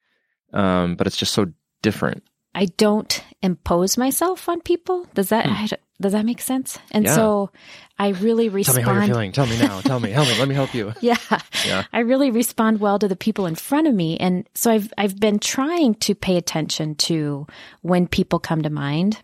um, 0.54 0.96
but 0.96 1.08
it's 1.08 1.18
just 1.18 1.34
so 1.34 1.48
different. 1.82 2.24
I 2.54 2.66
don't 2.66 3.24
impose 3.42 3.98
myself 3.98 4.50
on 4.50 4.60
people. 4.62 5.08
Does 5.14 5.30
that 5.30 5.46
hmm. 5.46 5.76
Does 6.02 6.14
that 6.14 6.26
make 6.26 6.42
sense? 6.42 6.78
And 6.92 7.06
yeah. 7.06 7.16
so 7.16 7.52
I 8.02 8.10
really 8.10 8.50
respond. 8.50 8.84
Tell 8.84 8.94
me 8.94 9.00
how 9.00 9.06
you're 9.06 9.14
feeling. 9.14 9.32
Tell 9.32 9.46
me 9.46 9.60
now. 9.60 9.82
Tell 9.82 10.00
me. 10.00 10.10
Help 10.10 10.28
me. 10.28 10.40
Let 10.40 10.48
me 10.48 10.56
help 10.56 10.74
you. 10.74 10.94
Yeah. 11.02 11.18
yeah. 11.66 11.84
I 11.94 12.00
really 12.00 12.32
respond 12.32 12.80
well 12.80 12.98
to 13.00 13.08
the 13.08 13.16
people 13.16 13.46
in 13.46 13.56
front 13.56 13.88
of 13.88 13.94
me, 13.94 14.18
and 14.18 14.50
so 14.56 14.72
I've 14.72 14.92
I've 14.98 15.20
been 15.20 15.40
trying 15.40 15.96
to 15.96 16.16
pay 16.16 16.38
attention 16.38 16.96
to 16.96 17.46
when 17.82 18.08
people 18.08 18.40
come 18.40 18.64
to 18.64 18.70
mind, 18.70 19.20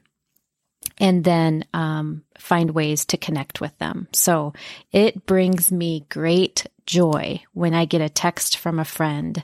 and 1.00 1.24
then 1.24 1.66
um, 1.74 2.24
find 2.38 2.72
ways 2.72 3.06
to 3.06 3.18
connect 3.18 3.62
with 3.62 3.78
them. 3.80 4.08
So 4.12 4.54
it 4.92 5.26
brings 5.26 5.72
me 5.72 6.06
great 6.10 6.68
joy 6.86 7.42
when 7.54 7.74
I 7.74 7.86
get 7.86 8.02
a 8.02 8.10
text 8.10 8.58
from 8.58 8.80
a 8.80 8.86
friend 8.86 9.44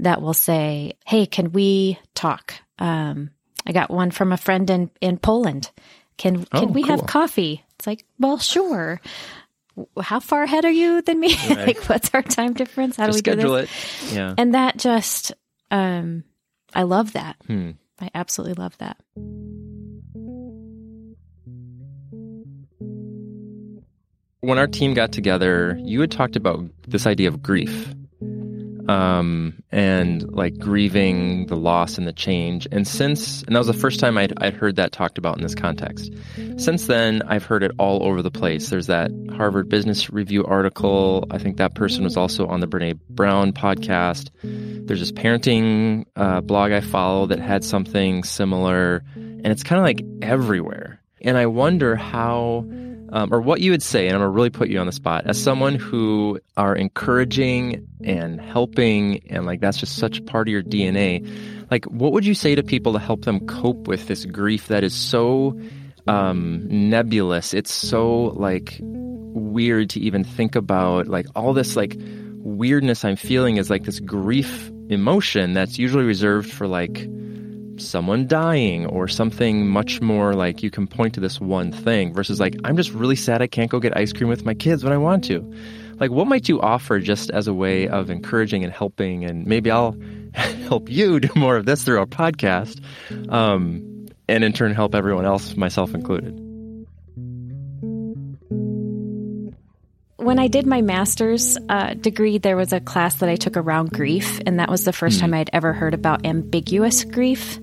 that 0.00 0.20
will 0.20 0.34
say, 0.34 0.94
"Hey, 1.06 1.26
can 1.26 1.52
we 1.52 1.98
talk?" 2.14 2.54
Um, 2.78 3.30
I 3.66 3.72
got 3.72 3.90
one 3.90 4.10
from 4.10 4.32
a 4.32 4.36
friend 4.36 4.68
in 4.68 4.90
in 5.00 5.18
Poland 5.18 5.70
Can 6.16 6.44
can 6.44 6.68
oh, 6.68 6.72
we 6.72 6.82
cool. 6.82 6.96
have 6.96 7.06
coffee? 7.06 7.64
It's 7.78 7.86
like, 7.86 8.04
well, 8.18 8.38
sure. 8.38 9.00
How 10.00 10.20
far 10.20 10.44
ahead 10.44 10.64
are 10.64 10.70
you 10.70 11.02
than 11.02 11.18
me? 11.18 11.34
Right. 11.48 11.58
like, 11.66 11.84
what's 11.88 12.10
our 12.14 12.22
time 12.22 12.54
difference? 12.54 12.96
How 12.96 13.06
just 13.06 13.24
do 13.24 13.32
we 13.32 13.34
schedule 13.36 13.56
do 13.56 13.62
this? 13.62 14.12
it? 14.12 14.16
Yeah. 14.16 14.34
And 14.38 14.54
that 14.54 14.76
just, 14.76 15.32
um, 15.70 16.22
I 16.74 16.84
love 16.84 17.14
that. 17.14 17.36
Hmm. 17.46 17.72
I 18.00 18.10
absolutely 18.14 18.54
love 18.54 18.78
that. 18.78 18.96
When 24.40 24.58
our 24.58 24.66
team 24.66 24.94
got 24.94 25.10
together, 25.10 25.78
you 25.82 26.00
had 26.00 26.10
talked 26.10 26.36
about 26.36 26.64
this 26.86 27.06
idea 27.06 27.28
of 27.28 27.42
grief 27.42 27.94
um, 28.88 29.62
and 29.70 30.22
like 30.32 30.58
grieving 30.58 31.46
the 31.46 31.56
loss 31.56 31.98
and 31.98 32.06
the 32.06 32.12
change. 32.12 32.66
And 32.70 32.86
since, 32.86 33.42
and 33.42 33.54
that 33.54 33.60
was 33.60 33.66
the 33.66 33.72
first 33.72 34.00
time 34.00 34.18
I'd, 34.18 34.32
I'd 34.42 34.54
heard 34.54 34.76
that 34.76 34.92
talked 34.92 35.18
about 35.18 35.36
in 35.36 35.42
this 35.42 35.54
context. 35.54 36.12
Since 36.56 36.86
then, 36.86 37.22
I've 37.22 37.44
heard 37.44 37.62
it 37.62 37.72
all 37.78 38.02
over 38.02 38.22
the 38.22 38.30
place. 38.30 38.70
There's 38.70 38.86
that 38.86 39.10
Harvard 39.36 39.68
Business 39.68 40.10
Review 40.10 40.44
article. 40.44 41.26
I 41.30 41.38
think 41.38 41.56
that 41.56 41.74
person 41.74 42.04
was 42.04 42.16
also 42.16 42.46
on 42.46 42.60
the 42.60 42.68
Brene 42.68 42.98
Brown 43.08 43.52
podcast. 43.52 44.30
There's 44.42 45.00
this 45.00 45.12
parenting 45.12 46.04
uh, 46.16 46.40
blog 46.40 46.72
I 46.72 46.80
follow 46.80 47.26
that 47.26 47.38
had 47.38 47.64
something 47.64 48.24
similar, 48.24 49.02
and 49.14 49.46
it's 49.46 49.62
kind 49.62 49.78
of 49.78 49.84
like 49.84 50.04
everywhere. 50.22 51.00
And 51.22 51.38
I 51.38 51.46
wonder 51.46 51.96
how 51.96 52.66
um, 53.14 53.32
or 53.32 53.40
what 53.40 53.60
you 53.60 53.70
would 53.70 53.82
say, 53.82 54.08
and 54.08 54.16
I'm 54.16 54.20
going 54.20 54.28
to 54.28 54.34
really 54.34 54.50
put 54.50 54.68
you 54.68 54.80
on 54.80 54.86
the 54.86 54.92
spot, 54.92 55.26
as 55.26 55.40
someone 55.40 55.76
who 55.76 56.40
are 56.56 56.74
encouraging 56.74 57.86
and 58.02 58.40
helping, 58.40 59.22
and 59.30 59.46
like 59.46 59.60
that's 59.60 59.78
just 59.78 59.96
such 59.98 60.26
part 60.26 60.48
of 60.48 60.52
your 60.52 60.64
DNA. 60.64 61.24
Like, 61.70 61.84
what 61.84 62.12
would 62.12 62.26
you 62.26 62.34
say 62.34 62.56
to 62.56 62.64
people 62.64 62.92
to 62.92 62.98
help 62.98 63.24
them 63.24 63.46
cope 63.46 63.86
with 63.86 64.08
this 64.08 64.26
grief 64.26 64.66
that 64.66 64.82
is 64.82 64.92
so 64.92 65.56
um, 66.08 66.66
nebulous? 66.68 67.54
It's 67.54 67.72
so 67.72 68.32
like 68.34 68.80
weird 68.82 69.90
to 69.90 70.00
even 70.00 70.24
think 70.24 70.56
about. 70.56 71.06
Like, 71.06 71.26
all 71.36 71.52
this 71.52 71.76
like 71.76 71.96
weirdness 71.98 73.04
I'm 73.04 73.16
feeling 73.16 73.58
is 73.58 73.70
like 73.70 73.84
this 73.84 74.00
grief 74.00 74.72
emotion 74.90 75.52
that's 75.52 75.78
usually 75.78 76.04
reserved 76.04 76.50
for 76.50 76.66
like 76.66 77.08
someone 77.78 78.26
dying 78.26 78.86
or 78.86 79.08
something 79.08 79.68
much 79.68 80.00
more 80.00 80.34
like 80.34 80.62
you 80.62 80.70
can 80.70 80.86
point 80.86 81.14
to 81.14 81.20
this 81.20 81.40
one 81.40 81.72
thing 81.72 82.12
versus 82.12 82.40
like 82.40 82.56
I'm 82.64 82.76
just 82.76 82.92
really 82.92 83.16
sad 83.16 83.42
I 83.42 83.46
can't 83.46 83.70
go 83.70 83.80
get 83.80 83.96
ice 83.96 84.12
cream 84.12 84.28
with 84.28 84.44
my 84.44 84.54
kids 84.54 84.84
when 84.84 84.92
I 84.92 84.98
want 84.98 85.24
to. 85.24 85.52
Like 86.00 86.10
what 86.10 86.26
might 86.26 86.48
you 86.48 86.60
offer 86.60 87.00
just 87.00 87.30
as 87.30 87.46
a 87.46 87.54
way 87.54 87.88
of 87.88 88.10
encouraging 88.10 88.64
and 88.64 88.72
helping 88.72 89.24
and 89.24 89.46
maybe 89.46 89.70
I'll 89.70 89.96
help 90.34 90.88
you 90.88 91.20
do 91.20 91.30
more 91.36 91.56
of 91.56 91.66
this 91.66 91.84
through 91.84 91.98
our 91.98 92.06
podcast 92.06 92.80
um, 93.30 94.06
and 94.28 94.44
in 94.44 94.52
turn 94.52 94.74
help 94.74 94.94
everyone 94.94 95.24
else 95.24 95.56
myself 95.56 95.94
included. 95.94 96.44
when 100.24 100.38
I 100.38 100.48
did 100.48 100.66
my 100.66 100.80
master's 100.80 101.58
uh, 101.68 101.94
degree, 101.94 102.38
there 102.38 102.56
was 102.56 102.72
a 102.72 102.80
class 102.80 103.16
that 103.16 103.28
I 103.28 103.36
took 103.36 103.56
around 103.56 103.92
grief, 103.92 104.40
and 104.46 104.58
that 104.58 104.70
was 104.70 104.84
the 104.84 104.92
first 104.92 105.18
mm. 105.18 105.20
time 105.20 105.34
I'd 105.34 105.50
ever 105.52 105.72
heard 105.72 105.94
about 105.94 106.26
ambiguous 106.26 107.04
grief. 107.04 107.60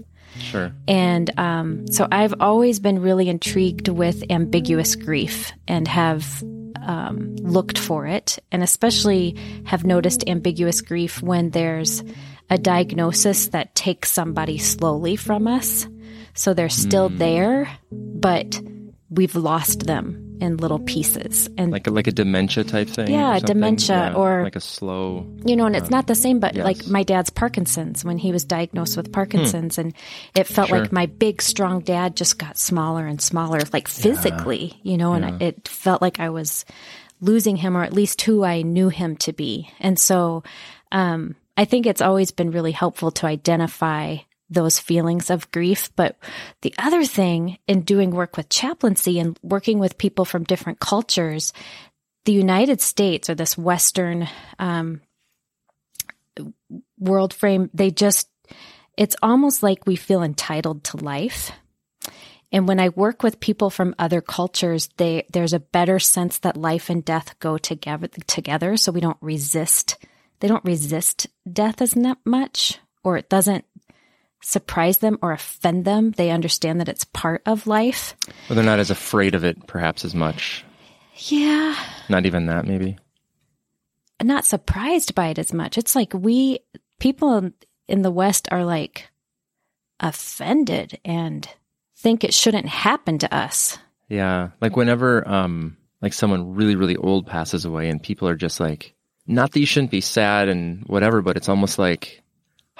Sure. 0.51 0.73
And 0.87 1.31
um, 1.39 1.87
so 1.87 2.07
I've 2.11 2.33
always 2.41 2.79
been 2.79 3.01
really 3.01 3.29
intrigued 3.29 3.87
with 3.87 4.23
ambiguous 4.29 4.95
grief 4.95 5.53
and 5.67 5.87
have 5.87 6.43
um, 6.81 7.35
looked 7.37 7.77
for 7.77 8.05
it, 8.05 8.39
and 8.51 8.61
especially 8.61 9.37
have 9.65 9.85
noticed 9.85 10.27
ambiguous 10.27 10.81
grief 10.81 11.21
when 11.21 11.51
there's 11.51 12.03
a 12.49 12.57
diagnosis 12.57 13.47
that 13.47 13.75
takes 13.75 14.11
somebody 14.11 14.57
slowly 14.57 15.15
from 15.15 15.47
us. 15.47 15.87
So 16.33 16.53
they're 16.53 16.69
still 16.69 17.09
mm. 17.09 17.17
there, 17.17 17.69
but 17.91 18.61
we've 19.09 19.35
lost 19.35 19.85
them 19.85 20.30
in 20.41 20.57
little 20.57 20.79
pieces 20.79 21.47
and 21.55 21.71
like 21.71 21.85
a, 21.85 21.91
like 21.91 22.07
a 22.07 22.11
dementia 22.11 22.63
type 22.63 22.89
thing 22.89 23.11
yeah 23.11 23.37
dementia 23.37 23.95
yeah, 23.95 24.13
or 24.13 24.43
like 24.43 24.55
a 24.55 24.59
slow 24.59 25.25
you 25.45 25.55
know 25.55 25.67
and 25.67 25.75
it's 25.75 25.85
uh, 25.85 25.91
not 25.91 26.07
the 26.07 26.15
same 26.15 26.39
but 26.39 26.55
yes. 26.55 26.65
like 26.65 26.87
my 26.87 27.03
dad's 27.03 27.29
parkinson's 27.29 28.03
when 28.03 28.17
he 28.17 28.31
was 28.31 28.43
diagnosed 28.43 28.97
with 28.97 29.11
parkinson's 29.11 29.75
hmm. 29.75 29.81
and 29.81 29.93
it 30.35 30.47
felt 30.47 30.69
sure. 30.69 30.79
like 30.79 30.91
my 30.91 31.05
big 31.05 31.43
strong 31.43 31.79
dad 31.81 32.15
just 32.15 32.39
got 32.39 32.57
smaller 32.57 33.05
and 33.05 33.21
smaller 33.21 33.59
like 33.71 33.87
physically 33.87 34.79
yeah. 34.81 34.91
you 34.91 34.97
know 34.97 35.13
and 35.13 35.39
yeah. 35.39 35.47
it 35.49 35.67
felt 35.67 36.01
like 36.01 36.19
i 36.19 36.29
was 36.29 36.65
losing 37.21 37.55
him 37.55 37.77
or 37.77 37.83
at 37.83 37.93
least 37.93 38.23
who 38.23 38.43
i 38.43 38.63
knew 38.63 38.89
him 38.89 39.15
to 39.15 39.31
be 39.31 39.71
and 39.79 39.99
so 39.99 40.43
um, 40.91 41.35
i 41.55 41.65
think 41.65 41.85
it's 41.85 42.01
always 42.01 42.31
been 42.31 42.49
really 42.49 42.71
helpful 42.71 43.11
to 43.11 43.27
identify 43.27 44.17
those 44.51 44.77
feelings 44.77 45.29
of 45.29 45.49
grief. 45.51 45.89
But 45.95 46.17
the 46.61 46.75
other 46.77 47.05
thing 47.05 47.57
in 47.67 47.81
doing 47.81 48.11
work 48.11 48.37
with 48.37 48.49
chaplaincy 48.49 49.17
and 49.17 49.39
working 49.41 49.79
with 49.79 49.97
people 49.97 50.25
from 50.25 50.43
different 50.43 50.79
cultures, 50.79 51.53
the 52.25 52.33
United 52.33 52.81
States 52.81 53.29
or 53.29 53.35
this 53.35 53.57
Western 53.57 54.27
um, 54.59 55.01
world 56.99 57.33
frame, 57.33 57.69
they 57.73 57.89
just, 57.89 58.29
it's 58.97 59.15
almost 59.23 59.63
like 59.63 59.87
we 59.87 59.95
feel 59.95 60.21
entitled 60.21 60.83
to 60.83 60.97
life. 60.97 61.51
And 62.51 62.67
when 62.67 62.81
I 62.81 62.89
work 62.89 63.23
with 63.23 63.39
people 63.39 63.69
from 63.69 63.95
other 63.97 64.19
cultures, 64.19 64.89
they, 64.97 65.25
there's 65.31 65.53
a 65.53 65.59
better 65.59 65.99
sense 65.99 66.39
that 66.39 66.57
life 66.57 66.89
and 66.89 67.03
death 67.03 67.39
go 67.39 67.57
together, 67.57 68.09
together. 68.27 68.75
So 68.75 68.91
we 68.91 68.99
don't 68.99 69.17
resist, 69.21 69.97
they 70.41 70.49
don't 70.49 70.65
resist 70.65 71.27
death 71.51 71.81
as 71.81 71.95
much, 72.25 72.77
or 73.03 73.15
it 73.15 73.29
doesn't 73.29 73.65
surprise 74.41 74.99
them 74.99 75.17
or 75.21 75.31
offend 75.31 75.85
them. 75.85 76.11
They 76.11 76.31
understand 76.31 76.79
that 76.79 76.89
it's 76.89 77.05
part 77.05 77.41
of 77.45 77.67
life. 77.67 78.15
Or 78.49 78.55
they're 78.55 78.63
not 78.63 78.79
as 78.79 78.91
afraid 78.91 79.35
of 79.35 79.43
it, 79.43 79.67
perhaps, 79.67 80.03
as 80.03 80.13
much. 80.15 80.65
Yeah. 81.15 81.75
Not 82.09 82.25
even 82.25 82.47
that, 82.47 82.65
maybe. 82.65 82.97
Not 84.21 84.45
surprised 84.45 85.15
by 85.15 85.27
it 85.27 85.39
as 85.39 85.53
much. 85.53 85.77
It's 85.77 85.95
like 85.95 86.13
we, 86.13 86.59
people 86.99 87.51
in 87.87 88.01
the 88.01 88.11
West 88.11 88.47
are 88.51 88.65
like 88.65 89.09
offended 89.99 90.99
and 91.05 91.47
think 91.97 92.23
it 92.23 92.33
shouldn't 92.33 92.67
happen 92.67 93.19
to 93.19 93.33
us. 93.33 93.77
Yeah. 94.09 94.49
Like 94.59 94.75
whenever, 94.75 95.27
um, 95.27 95.77
like 96.01 96.13
someone 96.13 96.55
really, 96.55 96.75
really 96.75 96.97
old 96.97 97.27
passes 97.27 97.65
away 97.65 97.89
and 97.89 98.01
people 98.01 98.27
are 98.27 98.35
just 98.35 98.59
like, 98.59 98.95
not 99.27 99.51
that 99.51 99.59
you 99.59 99.65
shouldn't 99.65 99.91
be 99.91 100.01
sad 100.01 100.49
and 100.49 100.83
whatever, 100.87 101.21
but 101.21 101.37
it's 101.37 101.49
almost 101.49 101.77
like 101.77 102.23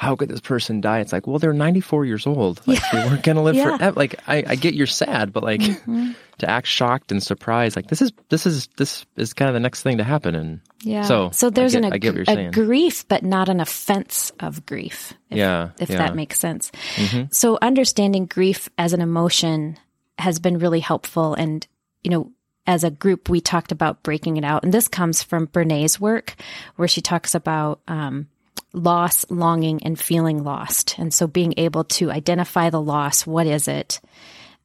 how 0.02 0.16
could 0.16 0.30
this 0.30 0.42
person 0.42 0.82
die? 0.82 0.98
It's 0.98 1.14
like, 1.14 1.28
well, 1.28 1.38
they're 1.38 1.54
94 1.54 2.06
years 2.06 2.26
old. 2.26 2.60
Like, 2.66 2.80
yeah. 2.80 3.04
they 3.04 3.08
weren't 3.08 3.22
going 3.22 3.36
to 3.36 3.44
live 3.44 3.54
yeah. 3.58 3.78
forever. 3.78 4.00
Like, 4.00 4.20
I, 4.28 4.44
I 4.48 4.56
get 4.56 4.74
you're 4.74 4.88
sad, 4.88 5.32
but 5.32 5.44
like, 5.44 5.62
mm-hmm. 5.62 6.14
to 6.40 6.50
act 6.50 6.66
shocked 6.66 7.12
and 7.12 7.22
surprised, 7.22 7.76
like, 7.76 7.86
this 7.86 8.02
is, 8.02 8.12
this 8.30 8.48
is, 8.48 8.68
this 8.78 9.06
is 9.16 9.34
kind 9.34 9.48
of 9.48 9.54
the 9.54 9.60
next 9.60 9.84
thing 9.84 10.00
to 10.00 10.04
happen. 10.04 10.34
And 10.34 10.60
yeah. 10.82 11.04
So, 11.04 11.30
so 11.30 11.52
there's 11.52 11.74
get, 11.74 11.86
an, 11.86 11.94
ag- 11.94 12.04
a 12.28 12.50
grief, 12.50 13.08
but 13.10 13.22
not 13.24 13.48
an 13.48 13.60
offense 13.60 14.32
of 14.40 14.66
grief. 14.66 15.14
If, 15.30 15.38
yeah. 15.38 15.70
If 15.80 15.92
yeah. 15.92 15.98
that 15.98 16.16
makes 16.16 16.40
sense. 16.40 16.72
Mm-hmm. 16.96 17.26
So 17.30 17.60
understanding 17.62 18.26
grief 18.26 18.70
as 18.80 18.94
an 18.94 19.02
emotion 19.02 19.78
has 20.18 20.40
been 20.40 20.58
really 20.58 20.80
helpful. 20.80 21.36
And, 21.36 21.68
you 22.04 22.10
know, 22.10 22.32
as 22.66 22.84
a 22.84 22.90
group, 22.90 23.30
we 23.30 23.40
talked 23.40 23.72
about 23.72 24.02
breaking 24.02 24.38
it 24.38 24.44
out. 24.44 24.64
And 24.64 24.74
this 24.74 24.88
comes 24.88 25.22
from 25.22 25.46
Brene's 25.46 26.00
work, 26.00 26.34
where 26.76 26.88
she 26.88 27.02
talks 27.02 27.36
about, 27.36 27.82
um, 27.88 28.30
loss, 28.74 29.26
longing, 29.30 29.84
and 29.84 30.00
feeling 30.00 30.44
lost. 30.44 30.98
And 30.98 31.14
so 31.14 31.28
being 31.28 31.54
able 31.58 31.84
to 31.86 32.12
identify 32.12 32.70
the 32.70 32.82
loss, 32.82 33.26
what 33.26 33.48
is 33.48 33.68
it? 33.68 34.00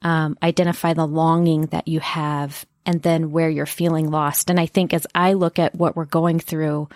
Um, 0.02 0.38
identify 0.42 0.94
the 0.94 1.06
longing 1.06 1.66
that 1.66 1.88
you 1.88 2.00
have, 2.00 2.64
and 2.84 3.02
then 3.02 3.32
where 3.32 3.50
you're 3.50 3.66
feeling 3.66 4.10
lost. 4.10 4.50
And 4.50 4.60
I 4.60 4.66
think 4.66 4.94
as 4.94 5.06
I 5.14 5.32
look 5.32 5.58
at 5.58 5.74
what 5.74 5.96
we're 5.96 6.04
going 6.04 6.38
through, 6.38 6.88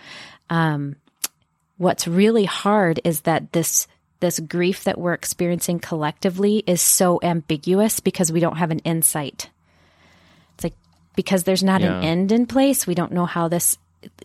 um, 0.49 0.97
what's 1.79 2.07
really 2.07 2.45
hard 2.45 3.01
is 3.05 3.23
that 3.23 3.53
this 3.53 3.89
this 4.21 4.39
grief 4.39 4.85
that 4.85 4.99
we're 4.99 5.15
experiencing 5.15 5.81
collectively 5.81 6.63
is 6.67 6.83
so 6.83 7.19
ambiguous 7.23 8.01
because 8.01 8.31
we 8.31 8.39
don't 8.39 8.59
have 8.59 8.71
an 8.71 8.81
insight. 8.81 9.49
It's 10.55 10.65
like 10.65 10.75
because 11.17 11.45
there's 11.45 11.65
not 11.65 11.81
yeah. 11.81 11.99
an 11.99 12.05
end 12.05 12.33
in 12.33 12.47
place, 12.47 12.87
we 12.87 12.95
don't 12.95 13.13
know 13.13 13.25
how 13.25 13.49
this 13.49 13.79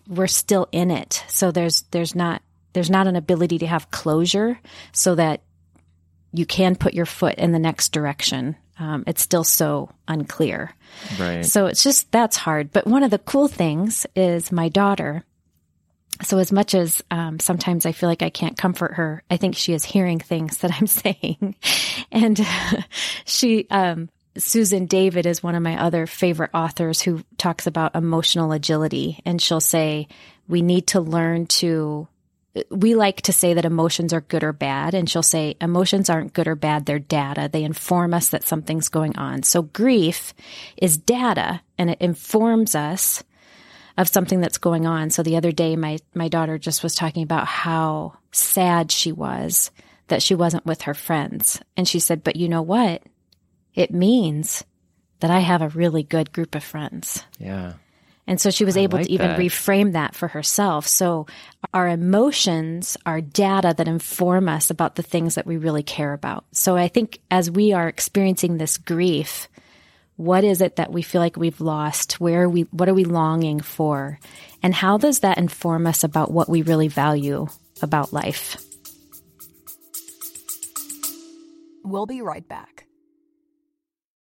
we're 0.06 0.26
still 0.26 0.68
in 0.70 0.90
it. 0.90 1.24
So 1.28 1.50
there's 1.50 1.82
there's 1.90 2.14
not 2.14 2.42
there's 2.76 2.90
not 2.90 3.06
an 3.06 3.16
ability 3.16 3.56
to 3.56 3.66
have 3.66 3.90
closure 3.90 4.60
so 4.92 5.14
that 5.14 5.40
you 6.30 6.44
can 6.44 6.76
put 6.76 6.92
your 6.92 7.06
foot 7.06 7.36
in 7.36 7.52
the 7.52 7.58
next 7.58 7.90
direction. 7.90 8.54
Um, 8.78 9.02
it's 9.06 9.22
still 9.22 9.44
so 9.44 9.88
unclear. 10.06 10.74
Right. 11.18 11.42
So 11.42 11.64
it's 11.64 11.82
just 11.82 12.12
that's 12.12 12.36
hard. 12.36 12.72
But 12.72 12.86
one 12.86 13.02
of 13.02 13.10
the 13.10 13.18
cool 13.18 13.48
things 13.48 14.06
is 14.14 14.52
my 14.52 14.68
daughter. 14.68 15.24
So 16.22 16.36
as 16.36 16.52
much 16.52 16.74
as 16.74 17.02
um, 17.10 17.40
sometimes 17.40 17.86
I 17.86 17.92
feel 17.92 18.10
like 18.10 18.20
I 18.20 18.28
can't 18.28 18.58
comfort 18.58 18.96
her, 18.96 19.22
I 19.30 19.38
think 19.38 19.56
she 19.56 19.72
is 19.72 19.82
hearing 19.82 20.18
things 20.18 20.58
that 20.58 20.70
I'm 20.78 20.86
saying, 20.86 21.56
and 22.12 22.46
she. 23.24 23.66
Um, 23.70 24.10
Susan 24.38 24.84
David 24.84 25.24
is 25.24 25.42
one 25.42 25.54
of 25.54 25.62
my 25.62 25.82
other 25.82 26.06
favorite 26.06 26.50
authors 26.52 27.00
who 27.00 27.24
talks 27.38 27.66
about 27.66 27.96
emotional 27.96 28.52
agility, 28.52 29.22
and 29.24 29.40
she'll 29.40 29.62
say 29.62 30.08
we 30.46 30.60
need 30.60 30.88
to 30.88 31.00
learn 31.00 31.46
to 31.46 32.06
we 32.70 32.94
like 32.94 33.22
to 33.22 33.32
say 33.32 33.54
that 33.54 33.64
emotions 33.64 34.12
are 34.12 34.20
good 34.20 34.44
or 34.44 34.52
bad. 34.52 34.94
And 34.94 35.08
she'll 35.08 35.22
say 35.22 35.56
emotions 35.60 36.08
aren't 36.08 36.32
good 36.32 36.48
or 36.48 36.54
bad. 36.54 36.86
They're 36.86 36.98
data. 36.98 37.48
They 37.52 37.64
inform 37.64 38.14
us 38.14 38.30
that 38.30 38.46
something's 38.46 38.88
going 38.88 39.16
on. 39.16 39.42
So 39.42 39.62
grief 39.62 40.34
is 40.76 40.96
data 40.96 41.60
and 41.78 41.90
it 41.90 42.00
informs 42.00 42.74
us 42.74 43.22
of 43.98 44.08
something 44.08 44.40
that's 44.40 44.58
going 44.58 44.86
on. 44.86 45.10
So 45.10 45.22
the 45.22 45.36
other 45.36 45.52
day, 45.52 45.76
my, 45.76 45.98
my 46.14 46.28
daughter 46.28 46.58
just 46.58 46.82
was 46.82 46.94
talking 46.94 47.22
about 47.22 47.46
how 47.46 48.14
sad 48.30 48.92
she 48.92 49.12
was 49.12 49.70
that 50.08 50.22
she 50.22 50.34
wasn't 50.34 50.66
with 50.66 50.82
her 50.82 50.94
friends. 50.94 51.60
And 51.76 51.88
she 51.88 51.98
said, 51.98 52.22
but 52.22 52.36
you 52.36 52.48
know 52.48 52.62
what? 52.62 53.02
It 53.74 53.92
means 53.92 54.64
that 55.20 55.30
I 55.30 55.40
have 55.40 55.62
a 55.62 55.68
really 55.70 56.02
good 56.02 56.32
group 56.32 56.54
of 56.54 56.62
friends. 56.62 57.24
Yeah. 57.38 57.74
And 58.26 58.40
so 58.40 58.50
she 58.50 58.64
was 58.64 58.76
I 58.76 58.80
able 58.80 58.98
like 58.98 59.06
to 59.06 59.12
even 59.12 59.28
that. 59.28 59.38
reframe 59.38 59.92
that 59.92 60.14
for 60.14 60.26
herself. 60.28 60.86
So 60.86 61.26
our 61.72 61.88
emotions 61.88 62.96
are 63.06 63.20
data 63.20 63.74
that 63.76 63.86
inform 63.86 64.48
us 64.48 64.70
about 64.70 64.96
the 64.96 65.02
things 65.02 65.36
that 65.36 65.46
we 65.46 65.56
really 65.56 65.84
care 65.84 66.12
about. 66.12 66.44
So 66.52 66.76
I 66.76 66.88
think 66.88 67.20
as 67.30 67.50
we 67.50 67.72
are 67.72 67.86
experiencing 67.86 68.56
this 68.56 68.78
grief, 68.78 69.48
what 70.16 70.44
is 70.44 70.60
it 70.60 70.76
that 70.76 70.90
we 70.90 71.02
feel 71.02 71.20
like 71.20 71.36
we've 71.36 71.60
lost? 71.60 72.20
Where 72.20 72.44
are 72.44 72.48
we, 72.48 72.62
what 72.62 72.88
are 72.88 72.94
we 72.94 73.04
longing 73.04 73.60
for? 73.60 74.18
And 74.62 74.74
how 74.74 74.98
does 74.98 75.20
that 75.20 75.38
inform 75.38 75.86
us 75.86 76.02
about 76.02 76.32
what 76.32 76.48
we 76.48 76.62
really 76.62 76.88
value 76.88 77.46
about 77.82 78.12
life? 78.12 78.56
We'll 81.84 82.06
be 82.06 82.22
right 82.22 82.46
back. 82.48 82.85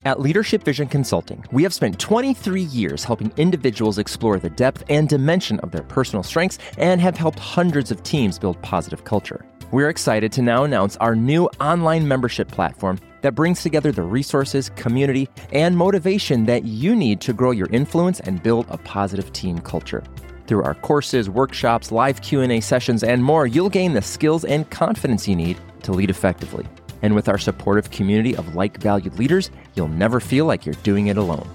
At 0.05 0.19
Leadership 0.19 0.63
Vision 0.63 0.87
Consulting, 0.87 1.43
we 1.51 1.63
have 1.63 1.73
spent 1.73 1.97
23 1.97 2.61
years 2.61 3.03
helping 3.03 3.33
individuals 3.37 3.97
explore 3.97 4.37
the 4.37 4.51
depth 4.51 4.83
and 4.87 5.09
dimension 5.09 5.59
of 5.61 5.71
their 5.71 5.81
personal 5.81 6.21
strengths 6.21 6.59
and 6.77 7.01
have 7.01 7.17
helped 7.17 7.39
hundreds 7.39 7.89
of 7.89 8.03
teams 8.03 8.37
build 8.37 8.61
positive 8.61 9.03
culture. 9.03 9.43
We're 9.71 9.89
excited 9.89 10.31
to 10.33 10.43
now 10.43 10.63
announce 10.63 10.95
our 10.97 11.15
new 11.15 11.45
online 11.59 12.07
membership 12.07 12.49
platform 12.49 12.99
that 13.21 13.33
brings 13.33 13.63
together 13.63 13.91
the 13.91 14.03
resources, 14.03 14.69
community, 14.75 15.27
and 15.51 15.75
motivation 15.75 16.45
that 16.45 16.65
you 16.65 16.95
need 16.95 17.19
to 17.21 17.33
grow 17.33 17.49
your 17.49 17.69
influence 17.71 18.19
and 18.19 18.43
build 18.43 18.67
a 18.69 18.77
positive 18.77 19.33
team 19.33 19.57
culture. 19.57 20.03
Through 20.45 20.61
our 20.65 20.75
courses, 20.75 21.31
workshops, 21.31 21.91
live 21.91 22.21
Q&A 22.21 22.59
sessions, 22.61 23.03
and 23.03 23.23
more, 23.23 23.47
you'll 23.47 23.71
gain 23.71 23.93
the 23.93 24.03
skills 24.03 24.45
and 24.45 24.69
confidence 24.69 25.27
you 25.27 25.35
need 25.35 25.57
to 25.81 25.93
lead 25.93 26.11
effectively. 26.11 26.67
And 27.05 27.13
with 27.13 27.29
our 27.29 27.37
supportive 27.37 27.91
community 27.91 28.35
of 28.35 28.55
like-valued 28.55 29.19
leaders, 29.19 29.51
you'll 29.75 29.89
never 29.89 30.19
feel 30.19 30.47
like 30.47 30.65
you're 30.65 30.73
doing 30.81 31.05
it 31.05 31.17
alone. 31.17 31.47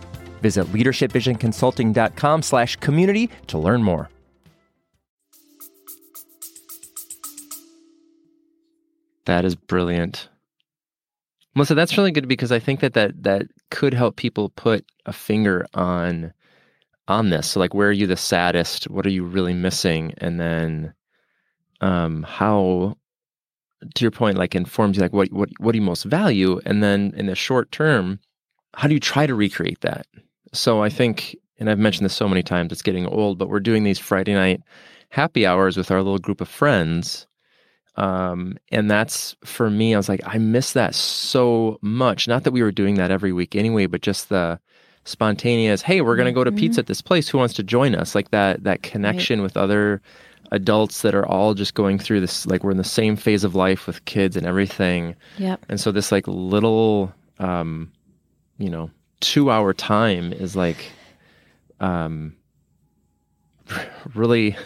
Visit 0.43 0.69
leadershipvisionconsulting.com 0.69 2.43
slash 2.43 2.77
community 2.77 3.29
to 3.49 3.59
learn 3.59 3.83
more. 3.83 4.09
That 9.25 9.45
is 9.45 9.57
brilliant. 9.57 10.29
Melissa, 11.57 11.75
that's 11.75 11.99
really 11.99 12.13
good 12.13 12.29
because 12.29 12.53
I 12.53 12.61
think 12.61 12.79
that, 12.79 12.95
that 12.95 13.21
that 13.25 13.49
could 13.73 13.93
help 13.93 14.15
people 14.15 14.51
put 14.51 14.85
a 15.07 15.13
finger 15.13 15.67
on 15.75 16.33
on 17.09 17.31
this. 17.31 17.49
So 17.49 17.59
like 17.59 17.75
where 17.75 17.89
are 17.89 17.93
you 17.93 18.07
the 18.07 18.17
saddest? 18.17 18.85
What 18.85 19.05
are 19.05 19.11
you 19.11 19.25
really 19.25 19.55
missing? 19.55 20.15
And 20.19 20.39
then 20.39 20.95
um 21.81 22.23
how 22.23 22.97
to 23.95 24.05
your 24.05 24.11
point, 24.11 24.37
like 24.37 24.55
informs 24.55 24.97
you 24.97 25.03
like 25.03 25.13
what 25.13 25.33
what 25.33 25.49
what 25.59 25.73
do 25.73 25.79
you 25.79 25.85
most 25.85 26.05
value? 26.05 26.61
And 26.65 26.83
then 26.83 27.13
in 27.17 27.27
the 27.27 27.35
short 27.35 27.73
term, 27.73 28.21
how 28.75 28.89
do 28.89 28.95
you 28.95 29.01
try 29.01 29.27
to 29.27 29.35
recreate 29.35 29.81
that? 29.81 30.07
So 30.53 30.83
I 30.83 30.89
think, 30.89 31.37
and 31.59 31.71
I've 31.71 31.79
mentioned 31.79 32.05
this 32.05 32.15
so 32.15 32.29
many 32.29 32.43
times, 32.43 32.73
it's 32.73 32.83
getting 32.83 33.07
old, 33.07 33.39
but 33.39 33.49
we're 33.49 33.61
doing 33.61 33.85
these 33.85 33.99
Friday 33.99 34.35
night 34.35 34.63
happy 35.11 35.45
hours 35.45 35.77
with 35.77 35.91
our 35.91 35.99
little 35.99 36.19
group 36.19 36.41
of 36.41 36.49
friends. 36.49 37.27
Um, 37.97 38.57
and 38.71 38.91
that's 38.91 39.37
for 39.45 39.69
me, 39.69 39.95
I 39.95 39.97
was 39.97 40.09
like, 40.09 40.21
I 40.25 40.39
miss 40.39 40.73
that 40.73 40.95
so 40.95 41.79
much. 41.83 42.29
Not 42.29 42.45
that 42.45 42.53
we 42.53 42.63
were 42.63 42.73
doing 42.73 42.95
that 42.95 43.11
every 43.11 43.33
week 43.33 43.57
anyway, 43.57 43.87
but 43.87 44.03
just 44.03 44.29
the 44.29 44.61
spontaneous, 45.05 45.83
hey, 45.83 46.01
we're 46.01 46.17
gonna 46.17 46.33
go 46.33 46.45
to 46.45 46.53
pizza 46.53 46.81
at 46.81 46.87
this 46.87 47.03
place. 47.03 47.29
Who 47.29 47.39
wants 47.39 47.55
to 47.55 47.63
join 47.63 47.95
us? 47.95 48.15
Like 48.15 48.31
that 48.31 48.63
that 48.65 48.83
connection 48.83 49.43
with 49.43 49.57
other 49.57 50.01
adults 50.53 51.03
that 51.03 51.15
are 51.15 51.27
all 51.27 51.55
just 51.55 51.75
going 51.75 51.99
through 51.99 52.21
this 52.21 52.47
like 52.47 52.65
we're 52.65 52.71
in 52.73 52.77
the 52.77 52.85
same 52.85 53.17
phase 53.17 53.45
of 53.45 53.55
life 53.55 53.87
with 53.87 54.05
kids 54.05 54.37
and 54.37 54.47
everything. 54.47 55.15
Yep. 55.39 55.65
And 55.69 55.81
so 55.81 55.93
this 55.93 56.11
like 56.11 56.27
little 56.27 57.13
um, 57.39 57.91
you 58.59 58.69
know, 58.69 58.91
two 59.21 59.51
hour 59.51 59.73
time 59.73 60.33
is 60.33 60.57
like 60.57 60.91
um 61.81 62.35
really 64.15 64.57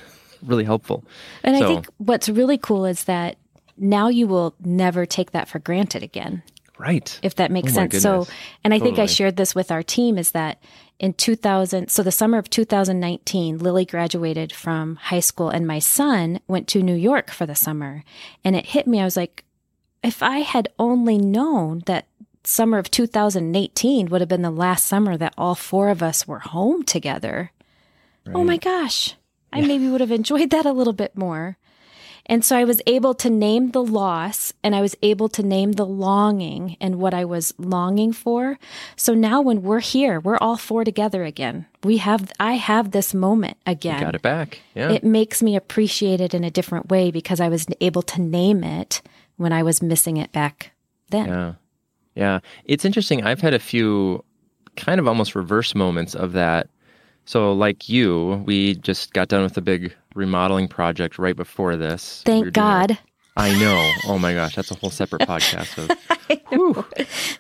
really 0.43 0.65
helpful. 0.65 1.05
And 1.43 1.57
So- 1.57 1.65
I 1.65 1.69
think 1.69 1.87
what's 1.99 2.29
really 2.29 2.59
cool 2.59 2.85
is 2.85 3.05
that 3.05 3.37
now 3.77 4.09
you 4.09 4.27
will 4.27 4.55
never 4.61 5.07
take 5.07 5.33
that 5.33 5.49
for 5.49 5.59
granted 5.59 6.03
again. 6.03 6.43
Right. 6.77 7.19
if 7.23 7.37
that 7.37 7.53
makes 7.53 7.71
Oh 7.71 7.75
sense. 7.77 8.03
So, 8.03 8.27
and 8.65 8.75
I 8.75 8.81
think 8.81 8.99
I 8.99 9.07
shared 9.07 9.37
this 9.37 9.55
with 9.55 9.71
our 9.71 9.85
team 9.85 10.19
is 10.19 10.33
that 10.33 10.61
in 10.99 11.13
2000, 11.15 11.89
so 11.91 12.03
the 12.03 12.13
summer 12.13 12.39
of 12.39 12.49
2019, 12.49 13.59
Lily 13.59 13.85
graduated 13.85 14.53
from 14.53 14.97
high 14.97 15.21
school 15.21 15.51
and 15.51 15.67
my 15.67 15.79
son 15.79 16.41
went 16.47 16.69
to 16.69 16.83
New 16.83 16.95
York 16.95 17.31
for 17.31 17.47
the 17.47 17.55
summer. 17.55 18.05
And 18.45 18.55
it 18.55 18.67
hit 18.67 18.87
me. 18.87 19.01
I 19.01 19.05
was 19.05 19.17
like, 19.17 19.45
if 20.03 20.23
I 20.23 20.39
had 20.39 20.69
only 20.79 21.19
known 21.19 21.83
that 21.87 22.07
summer 22.45 22.79
of 22.79 22.91
2018 22.91 24.07
would 24.07 24.21
have 24.21 24.29
been 24.29 24.43
the 24.43 24.51
last 24.51 24.87
summer 24.87 25.17
that 25.17 25.35
all 25.37 25.55
four 25.55 25.89
of 25.89 26.03
us 26.03 26.29
were 26.29 26.41
home 26.41 26.83
together. 26.83 27.51
Oh 28.33 28.45
my 28.45 28.57
gosh. 28.57 29.15
I 29.53 29.61
maybe 29.61 29.89
would 29.89 30.01
have 30.01 30.11
enjoyed 30.11 30.51
that 30.51 30.67
a 30.67 30.73
little 30.73 30.93
bit 30.93 31.17
more. 31.17 31.57
And 32.27 32.45
so 32.45 32.57
I 32.57 32.65
was 32.65 32.81
able 32.87 33.15
to 33.15 33.29
name 33.29 33.73
the 33.73 33.83
loss 33.83 34.53
and 34.63 34.75
I 34.75 34.81
was 34.81 34.97
able 35.03 35.29
to 35.31 35.43
name 35.43 35.73
the 35.73 35.85
longing 35.85 36.77
and 36.81 36.97
what 36.97 37.13
I 37.13 37.25
was 37.25 37.53
longing 37.59 38.13
for. 38.13 38.59
So 38.97 39.15
now 39.15 39.43
when 39.43 39.63
we're 39.63 39.81
here, 39.81 40.21
we're 40.21 40.39
all 40.39 40.57
four 40.57 40.85
together 40.85 41.25
again. 41.25 41.67
We 41.83 41.99
have, 41.99 42.33
I 42.41 42.55
have 42.55 42.93
this 42.93 43.13
moment 43.13 43.59
again. 43.67 44.01
Got 44.01 44.15
it 44.15 44.23
back. 44.23 44.61
Yeah. 44.75 44.91
It 44.91 45.05
makes 45.05 45.43
me 45.43 45.55
appreciate 45.55 46.21
it 46.21 46.33
in 46.33 46.45
a 46.45 46.51
different 46.51 46.89
way 46.89 47.11
because 47.11 47.41
I 47.41 47.49
was 47.49 47.67
able 47.81 48.03
to 48.03 48.23
name 48.23 48.65
it 48.65 49.03
when 49.37 49.53
I 49.53 49.63
was 49.63 49.83
missing 49.83 50.17
it 50.17 50.33
back 50.33 50.71
then. 51.11 51.29
Yeah. 51.29 51.53
Yeah. 52.15 52.41
It's 52.65 52.85
interesting. 52.85 53.23
I've 53.25 53.41
had 53.41 53.53
a 53.53 53.59
few 53.59 54.25
kind 54.77 54.99
of 54.99 55.07
almost 55.07 55.35
reverse 55.35 55.75
moments 55.75 56.15
of 56.15 56.33
that. 56.33 56.69
So, 57.27 57.53
like 57.53 57.89
you, 57.89 58.43
we 58.47 58.75
just 58.77 59.13
got 59.13 59.29
done 59.29 59.43
with 59.43 59.57
a 59.57 59.61
big 59.63 59.95
remodeling 60.15 60.69
project 60.69 61.19
right 61.19 61.37
before 61.37 61.77
this. 61.77 62.23
Thank 62.25 62.45
our- 62.47 62.51
God. 62.51 62.99
I 63.37 63.51
know. 63.59 63.91
Oh 64.07 64.19
my 64.21 64.33
gosh, 64.33 64.55
that's 64.55 64.71
a 64.71 64.77
whole 64.77 64.91
separate 64.91 65.23
podcast. 65.29 65.77
Of, 65.79 65.91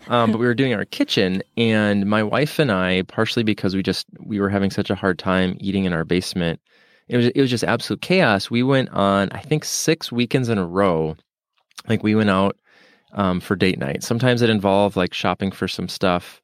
Um, 0.09 0.33
but 0.33 0.38
we 0.38 0.47
were 0.47 0.55
doing 0.55 0.75
our 0.75 0.85
kitchen, 0.85 1.40
and 1.57 2.07
my 2.07 2.23
wife 2.23 2.59
and 2.59 2.73
I, 2.73 3.03
partially 3.03 3.44
because 3.44 3.77
we 3.77 3.83
just 3.83 4.07
we 4.18 4.40
were 4.40 4.49
having 4.49 4.70
such 4.70 4.90
a 4.90 4.94
hard 4.97 5.18
time 5.20 5.57
eating 5.61 5.85
in 5.85 5.92
our 5.92 6.05
basement, 6.05 6.61
it 7.09 7.16
was 7.16 7.27
it 7.29 7.40
was 7.40 7.49
just 7.51 7.62
absolute 7.64 8.03
chaos. 8.03 8.51
We 8.51 8.62
went 8.64 8.88
on, 8.90 9.29
I 9.33 9.40
think, 9.40 9.64
six 9.64 10.11
weekends 10.11 10.49
in 10.49 10.59
a 10.59 10.66
row. 10.66 11.16
Like 11.88 12.03
we 12.03 12.14
went 12.16 12.31
out 12.31 12.57
um, 13.12 13.38
for 13.40 13.55
date 13.55 13.79
night. 13.79 14.03
Sometimes 14.03 14.42
it 14.42 14.51
involved 14.51 14.97
like 14.97 15.14
shopping 15.14 15.53
for 15.53 15.68
some 15.68 15.88
stuff, 15.88 16.42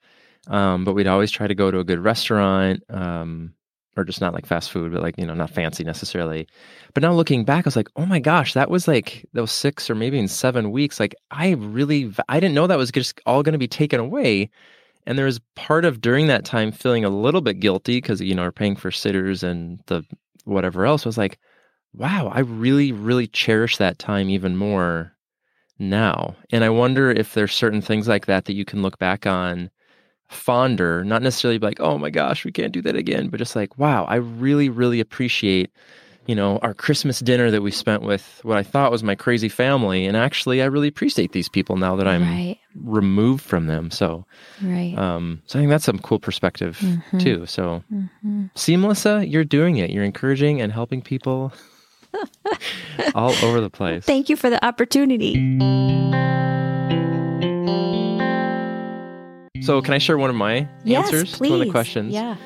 um, 0.50 0.84
but 0.84 0.92
we'd 0.92 1.06
always 1.06 1.30
try 1.30 1.46
to 1.46 1.54
go 1.54 1.70
to 1.70 1.78
a 1.78 1.84
good 1.84 2.00
restaurant. 2.00 2.82
Um, 2.90 3.54
or 3.96 4.04
just 4.04 4.20
not 4.20 4.32
like 4.32 4.46
fast 4.46 4.70
food, 4.70 4.92
but 4.92 5.02
like, 5.02 5.16
you 5.18 5.26
know, 5.26 5.34
not 5.34 5.50
fancy 5.50 5.84
necessarily. 5.84 6.46
But 6.94 7.02
now 7.02 7.12
looking 7.12 7.44
back, 7.44 7.66
I 7.66 7.68
was 7.68 7.76
like, 7.76 7.88
oh 7.96 8.06
my 8.06 8.20
gosh, 8.20 8.54
that 8.54 8.70
was 8.70 8.86
like 8.86 9.26
those 9.32 9.50
six 9.50 9.90
or 9.90 9.94
maybe 9.94 10.18
in 10.18 10.28
seven 10.28 10.70
weeks. 10.70 11.00
Like, 11.00 11.14
I 11.30 11.50
really, 11.50 12.12
I 12.28 12.40
didn't 12.40 12.54
know 12.54 12.66
that 12.66 12.78
was 12.78 12.92
just 12.92 13.20
all 13.26 13.42
going 13.42 13.52
to 13.52 13.58
be 13.58 13.68
taken 13.68 14.00
away. 14.00 14.50
And 15.06 15.18
there 15.18 15.26
was 15.26 15.40
part 15.56 15.84
of 15.84 16.00
during 16.00 16.28
that 16.28 16.44
time 16.44 16.72
feeling 16.72 17.04
a 17.04 17.10
little 17.10 17.40
bit 17.40 17.60
guilty 17.60 17.98
because, 17.98 18.20
you 18.20 18.34
know, 18.34 18.42
we're 18.42 18.52
paying 18.52 18.76
for 18.76 18.90
sitters 18.90 19.42
and 19.42 19.80
the 19.86 20.04
whatever 20.44 20.86
else. 20.86 21.04
I 21.04 21.08
was 21.08 21.18
like, 21.18 21.38
wow, 21.94 22.28
I 22.32 22.40
really, 22.40 22.92
really 22.92 23.26
cherish 23.26 23.76
that 23.78 23.98
time 23.98 24.30
even 24.30 24.56
more 24.56 25.12
now. 25.78 26.36
And 26.52 26.62
I 26.62 26.68
wonder 26.68 27.10
if 27.10 27.34
there's 27.34 27.52
certain 27.52 27.80
things 27.80 28.06
like 28.06 28.26
that 28.26 28.44
that 28.44 28.54
you 28.54 28.64
can 28.64 28.82
look 28.82 28.98
back 28.98 29.26
on 29.26 29.70
fonder, 30.30 31.04
not 31.04 31.22
necessarily 31.22 31.58
like, 31.58 31.80
oh 31.80 31.98
my 31.98 32.08
gosh, 32.10 32.44
we 32.44 32.52
can't 32.52 32.72
do 32.72 32.80
that 32.82 32.96
again, 32.96 33.28
but 33.28 33.38
just 33.38 33.56
like, 33.56 33.76
wow, 33.78 34.04
I 34.04 34.16
really, 34.16 34.68
really 34.68 35.00
appreciate, 35.00 35.70
you 36.26 36.34
know, 36.34 36.58
our 36.58 36.72
Christmas 36.72 37.18
dinner 37.20 37.50
that 37.50 37.62
we 37.62 37.70
spent 37.70 38.02
with 38.02 38.40
what 38.44 38.56
I 38.56 38.62
thought 38.62 38.92
was 38.92 39.02
my 39.02 39.14
crazy 39.16 39.48
family. 39.48 40.06
And 40.06 40.16
actually, 40.16 40.62
I 40.62 40.66
really 40.66 40.88
appreciate 40.88 41.32
these 41.32 41.48
people 41.48 41.76
now 41.76 41.96
that 41.96 42.06
I'm 42.06 42.22
Right. 42.22 42.56
removed 42.76 43.42
from 43.44 43.66
them. 43.66 43.90
So, 43.90 44.24
Right. 44.62 44.96
um, 44.96 45.42
so 45.46 45.58
I 45.58 45.62
think 45.62 45.70
that's 45.70 45.84
some 45.84 45.98
cool 45.98 46.20
perspective 46.20 46.78
Mm-hmm. 46.80 47.18
too. 47.18 47.46
So, 47.46 47.82
see, 48.54 48.76
Melissa, 48.76 49.26
you're 49.26 49.44
doing 49.44 49.78
it. 49.78 49.90
You're 49.90 50.04
encouraging 50.04 50.60
and 50.60 50.72
helping 50.72 51.02
people 51.02 51.52
all 53.14 53.34
over 53.44 53.60
the 53.60 53.70
place. 53.70 54.04
Thank 54.04 54.28
you 54.28 54.36
for 54.36 54.48
the 54.48 54.64
opportunity. 54.64 56.39
So, 59.62 59.80
can 59.82 59.94
I 59.94 59.98
share 59.98 60.18
one 60.18 60.30
of 60.30 60.36
my 60.36 60.66
Yes, 60.84 61.06
answers 61.06 61.36
please. 61.36 61.48
to 61.48 61.52
one 61.52 61.60
of 61.60 61.66
the 61.66 61.72
questions? 61.72 62.12
Yeah. 62.12 62.36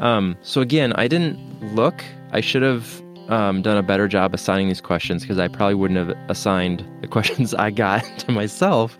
Um, 0.00 0.36
so 0.42 0.60
again, 0.60 0.92
I 0.94 1.08
didn't 1.08 1.74
look. 1.74 2.04
I 2.30 2.40
should 2.40 2.62
have 2.62 3.02
um, 3.28 3.62
done 3.62 3.76
a 3.76 3.82
better 3.82 4.06
job 4.08 4.32
assigning 4.34 4.68
these 4.68 4.80
questions 4.80 5.22
because 5.22 5.38
I 5.38 5.48
probably 5.48 5.74
wouldn't 5.74 5.98
have 5.98 6.16
assigned 6.30 6.84
the 7.00 7.08
questions 7.16 7.54
I 7.54 7.70
got 7.70 8.04
to 8.18 8.32
myself. 8.32 8.96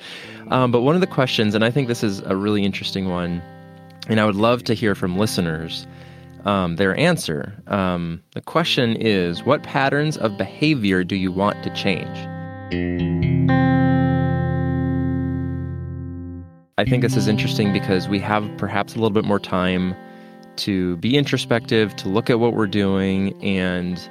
Um, 0.48 0.72
but 0.72 0.80
one 0.82 0.94
of 0.94 1.00
the 1.00 1.06
questions, 1.06 1.54
and 1.54 1.64
I 1.64 1.70
think 1.70 1.88
this 1.88 2.02
is 2.02 2.20
a 2.20 2.34
really 2.34 2.64
interesting 2.64 3.08
one, 3.08 3.42
and 4.08 4.18
I 4.20 4.24
would 4.24 4.34
love 4.36 4.64
to 4.64 4.74
hear 4.74 4.94
from 4.94 5.18
listeners 5.18 5.86
um, 6.44 6.76
their 6.76 6.96
answer. 6.96 7.54
Um, 7.66 8.22
the 8.32 8.40
question 8.40 8.96
is 8.96 9.44
What 9.44 9.62
patterns 9.62 10.16
of 10.16 10.36
behavior 10.38 11.04
do 11.04 11.16
you 11.16 11.30
want 11.30 11.62
to 11.64 11.70
change? 11.74 12.16
I 16.78 16.84
think 16.84 17.02
this 17.02 17.16
is 17.16 17.26
interesting 17.26 17.72
because 17.72 18.08
we 18.08 18.20
have 18.20 18.48
perhaps 18.56 18.94
a 18.94 18.98
little 18.98 19.10
bit 19.10 19.24
more 19.24 19.40
time 19.40 19.96
to 20.58 20.96
be 20.98 21.16
introspective, 21.16 21.96
to 21.96 22.08
look 22.08 22.30
at 22.30 22.38
what 22.38 22.54
we're 22.54 22.68
doing, 22.68 23.34
and 23.42 24.08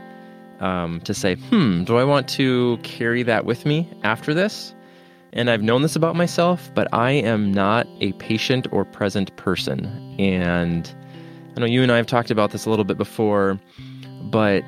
um, 0.60 1.00
to 1.02 1.14
say, 1.14 1.36
hmm, 1.36 1.86
do 1.86 1.96
I 1.96 2.04
want 2.04 2.28
to 2.30 2.78
carry 2.84 3.24
that 3.24 3.46
with 3.46 3.66
me 3.66 3.90
after 4.04 4.34
this? 4.34 4.76
And 5.32 5.50
I've 5.50 5.62
known 5.64 5.82
this 5.82 5.96
about 5.96 6.18
myself, 6.18 6.70
but 6.76 6.94
I 6.94 7.12
am 7.12 7.54
not 7.54 7.88
a 8.02 8.12
patient 8.14 8.68
or 8.74 8.84
present 8.84 9.34
person. 9.38 9.86
And 10.20 10.94
I 11.56 11.62
know 11.62 11.68
you 11.68 11.84
and 11.84 11.92
I 11.92 11.96
have 11.96 12.08
talked 12.08 12.32
about 12.32 12.52
this 12.52 12.66
a 12.66 12.70
little 12.70 12.84
bit 12.84 12.98
before, 12.98 13.58
but 14.24 14.66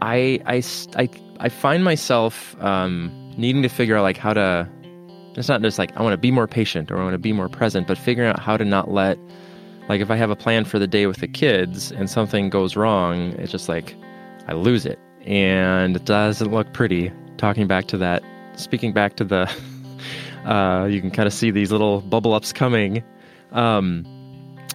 I, 0.00 0.40
I, 0.46 0.62
I, 0.96 1.10
I 1.40 1.50
find 1.50 1.84
myself 1.84 2.56
um, 2.62 3.34
needing 3.36 3.60
to 3.60 3.68
figure 3.68 3.98
out 3.98 4.02
like 4.02 4.16
how 4.16 4.32
to. 4.32 4.66
It's 5.36 5.48
not 5.48 5.62
just 5.62 5.78
like 5.78 5.96
I 5.96 6.02
want 6.02 6.12
to 6.12 6.18
be 6.18 6.30
more 6.30 6.46
patient 6.46 6.90
or 6.90 6.98
I 6.98 7.02
want 7.02 7.14
to 7.14 7.18
be 7.18 7.32
more 7.32 7.48
present, 7.48 7.86
but 7.86 7.98
figuring 7.98 8.30
out 8.30 8.38
how 8.38 8.56
to 8.56 8.64
not 8.64 8.90
let, 8.90 9.18
like, 9.88 10.00
if 10.00 10.10
I 10.10 10.16
have 10.16 10.30
a 10.30 10.36
plan 10.36 10.64
for 10.64 10.78
the 10.78 10.86
day 10.86 11.06
with 11.06 11.18
the 11.18 11.28
kids 11.28 11.92
and 11.92 12.08
something 12.08 12.50
goes 12.50 12.76
wrong, 12.76 13.32
it's 13.32 13.50
just 13.50 13.68
like 13.68 13.96
I 14.46 14.52
lose 14.52 14.86
it 14.86 14.98
and 15.26 15.96
it 15.96 16.04
doesn't 16.04 16.50
look 16.50 16.72
pretty. 16.72 17.12
Talking 17.36 17.66
back 17.66 17.86
to 17.86 17.98
that, 17.98 18.22
speaking 18.56 18.92
back 18.92 19.16
to 19.16 19.24
the, 19.24 19.50
uh, 20.44 20.86
you 20.86 21.00
can 21.00 21.10
kind 21.10 21.26
of 21.26 21.32
see 21.32 21.50
these 21.50 21.72
little 21.72 22.00
bubble 22.02 22.34
ups 22.34 22.52
coming. 22.52 23.02
Um, 23.52 24.04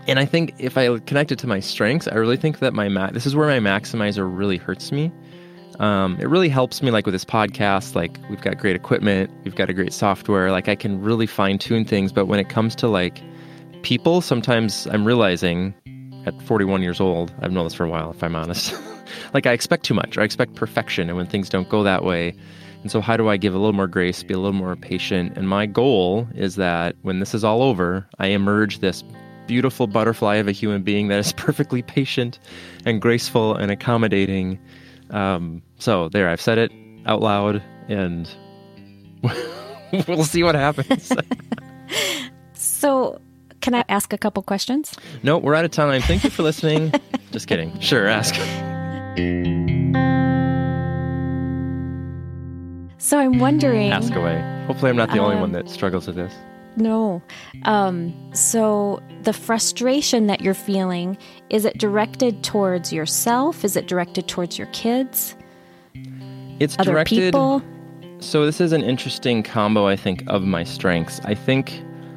and 0.08 0.20
I 0.20 0.26
think 0.26 0.56
if 0.58 0.78
I 0.78 0.98
connect 1.00 1.32
it 1.32 1.40
to 1.40 1.48
my 1.48 1.60
strengths, 1.60 2.08
I 2.08 2.16
really 2.16 2.38
think 2.38 2.60
that 2.60 2.74
my 2.74 2.90
ma- 2.90 3.12
this 3.12 3.26
is 3.26 3.36
where 3.36 3.48
my 3.48 3.60
maximizer 3.60 4.28
really 4.30 4.58
hurts 4.58 4.92
me. 4.92 5.12
Um, 5.80 6.18
it 6.20 6.28
really 6.28 6.50
helps 6.50 6.82
me, 6.82 6.92
like 6.92 7.06
with 7.06 7.14
this 7.14 7.26
podcast. 7.26 7.96
Like 7.96 8.18
we've 8.30 8.42
got 8.42 8.58
great 8.58 8.76
equipment, 8.76 9.32
we've 9.44 9.56
got 9.56 9.70
a 9.70 9.74
great 9.74 9.94
software. 9.94 10.52
Like 10.52 10.68
I 10.68 10.76
can 10.76 11.02
really 11.02 11.28
fine 11.28 11.58
tune 11.58 11.86
things. 11.86 12.12
But 12.12 12.26
when 12.26 12.40
it 12.40 12.50
comes 12.50 12.76
to 12.76 12.88
like 12.88 13.22
people, 13.82 14.22
sometimes 14.22 14.88
I'm 14.88 15.06
realizing 15.06 15.74
at 16.26 16.40
41 16.42 16.82
years 16.82 17.00
old, 17.00 17.34
I've 17.42 17.52
known 17.52 17.66
this 17.66 17.74
for 17.74 17.86
a 17.86 17.90
while. 17.90 18.12
If 18.12 18.24
I'm 18.24 18.36
honest, 18.36 18.74
like 19.34 19.46
I 19.46 19.54
expect 19.54 19.86
too 19.86 19.94
much, 19.94 20.18
or 20.18 20.22
I 20.22 20.26
expect 20.26 20.56
perfection, 20.56 21.08
and 21.10 21.18
when 21.18 21.28
things 21.28 21.50
don't 21.50 21.70
go 21.70 21.84
that 21.84 22.04
way. 22.04 22.36
And 22.82 22.92
so, 22.92 23.02
how 23.02 23.18
do 23.18 23.28
I 23.28 23.38
give 23.38 23.54
a 23.54 23.58
little 23.58 23.74
more 23.74 23.88
grace, 23.88 24.24
be 24.24 24.34
a 24.34 24.38
little 24.38 24.54
more 24.54 24.76
patient? 24.76 25.38
And 25.38 25.50
my 25.50 25.66
goal 25.66 26.28
is 26.34 26.56
that 26.56 26.96
when 27.02 27.20
this 27.20 27.34
is 27.34 27.44
all 27.44 27.62
over, 27.62 28.08
I 28.20 28.28
emerge 28.28 28.80
this 28.80 29.04
beautiful 29.48 29.88
butterfly 29.88 30.36
of 30.36 30.48
a 30.48 30.52
human 30.52 30.84
being 30.84 31.08
that 31.10 31.20
is 31.20 31.34
perfectly 31.38 31.82
patient 31.82 32.40
and 32.86 33.02
graceful 33.02 33.56
and 33.56 33.72
accommodating. 33.72 34.60
Um, 35.10 35.62
so 35.78 36.10
there, 36.10 36.30
I've 36.30 36.42
said 36.42 36.58
it 36.58 36.72
out 37.06 37.22
loud, 37.22 37.64
and 37.88 38.30
we'll 40.08 40.24
see 40.24 40.44
what 40.44 40.56
happens. 40.56 41.12
so, 42.54 43.20
can 43.62 43.76
I 43.76 43.84
ask 43.90 44.14
a 44.14 44.18
couple 44.18 44.44
questions? 44.44 44.96
No, 45.24 45.38
we're 45.38 45.56
out 45.56 45.66
of 45.66 45.72
time. 45.72 46.02
Thank 46.02 46.24
you 46.24 46.30
for 46.30 46.44
listening. 46.44 46.94
Just 47.32 47.48
kidding. 47.48 47.78
Sure, 47.80 48.08
ask. 48.08 48.36
So 52.98 53.18
I'm 53.18 53.40
wondering. 53.40 53.92
Ask 53.92 54.14
away. 54.14 54.40
Hopefully, 54.68 54.92
I'm 54.92 54.98
not 54.98 55.10
the 55.10 55.20
um, 55.20 55.26
only 55.26 55.38
one 55.38 55.52
that 55.54 55.70
struggles 55.70 56.08
with 56.08 56.16
this. 56.16 56.34
No. 56.76 57.22
Um, 57.64 58.14
so 58.34 59.02
the 59.24 59.34
frustration 59.34 60.28
that 60.28 60.42
you're 60.42 60.54
feeling, 60.54 61.18
is 61.50 61.66
it 61.66 61.78
directed 61.78 62.44
towards 62.44 62.94
yourself? 62.94 63.66
Is 63.66 63.76
it 63.76 63.88
directed 63.88 64.28
towards 64.28 64.58
your 64.58 64.68
kids? 64.68 65.36
It's 66.60 66.78
Other 66.80 66.92
directed. 66.92 67.34
People? 67.34 67.62
So 68.20 68.46
this 68.46 68.60
is 68.60 68.72
an 68.74 68.84
interesting 68.84 69.44
combo, 69.44 69.88
I 69.88 69.96
think, 69.96 70.24
of 70.28 70.44
my 70.44 70.64
strengths. 70.64 71.22
I 71.24 71.34
think, 71.34 71.72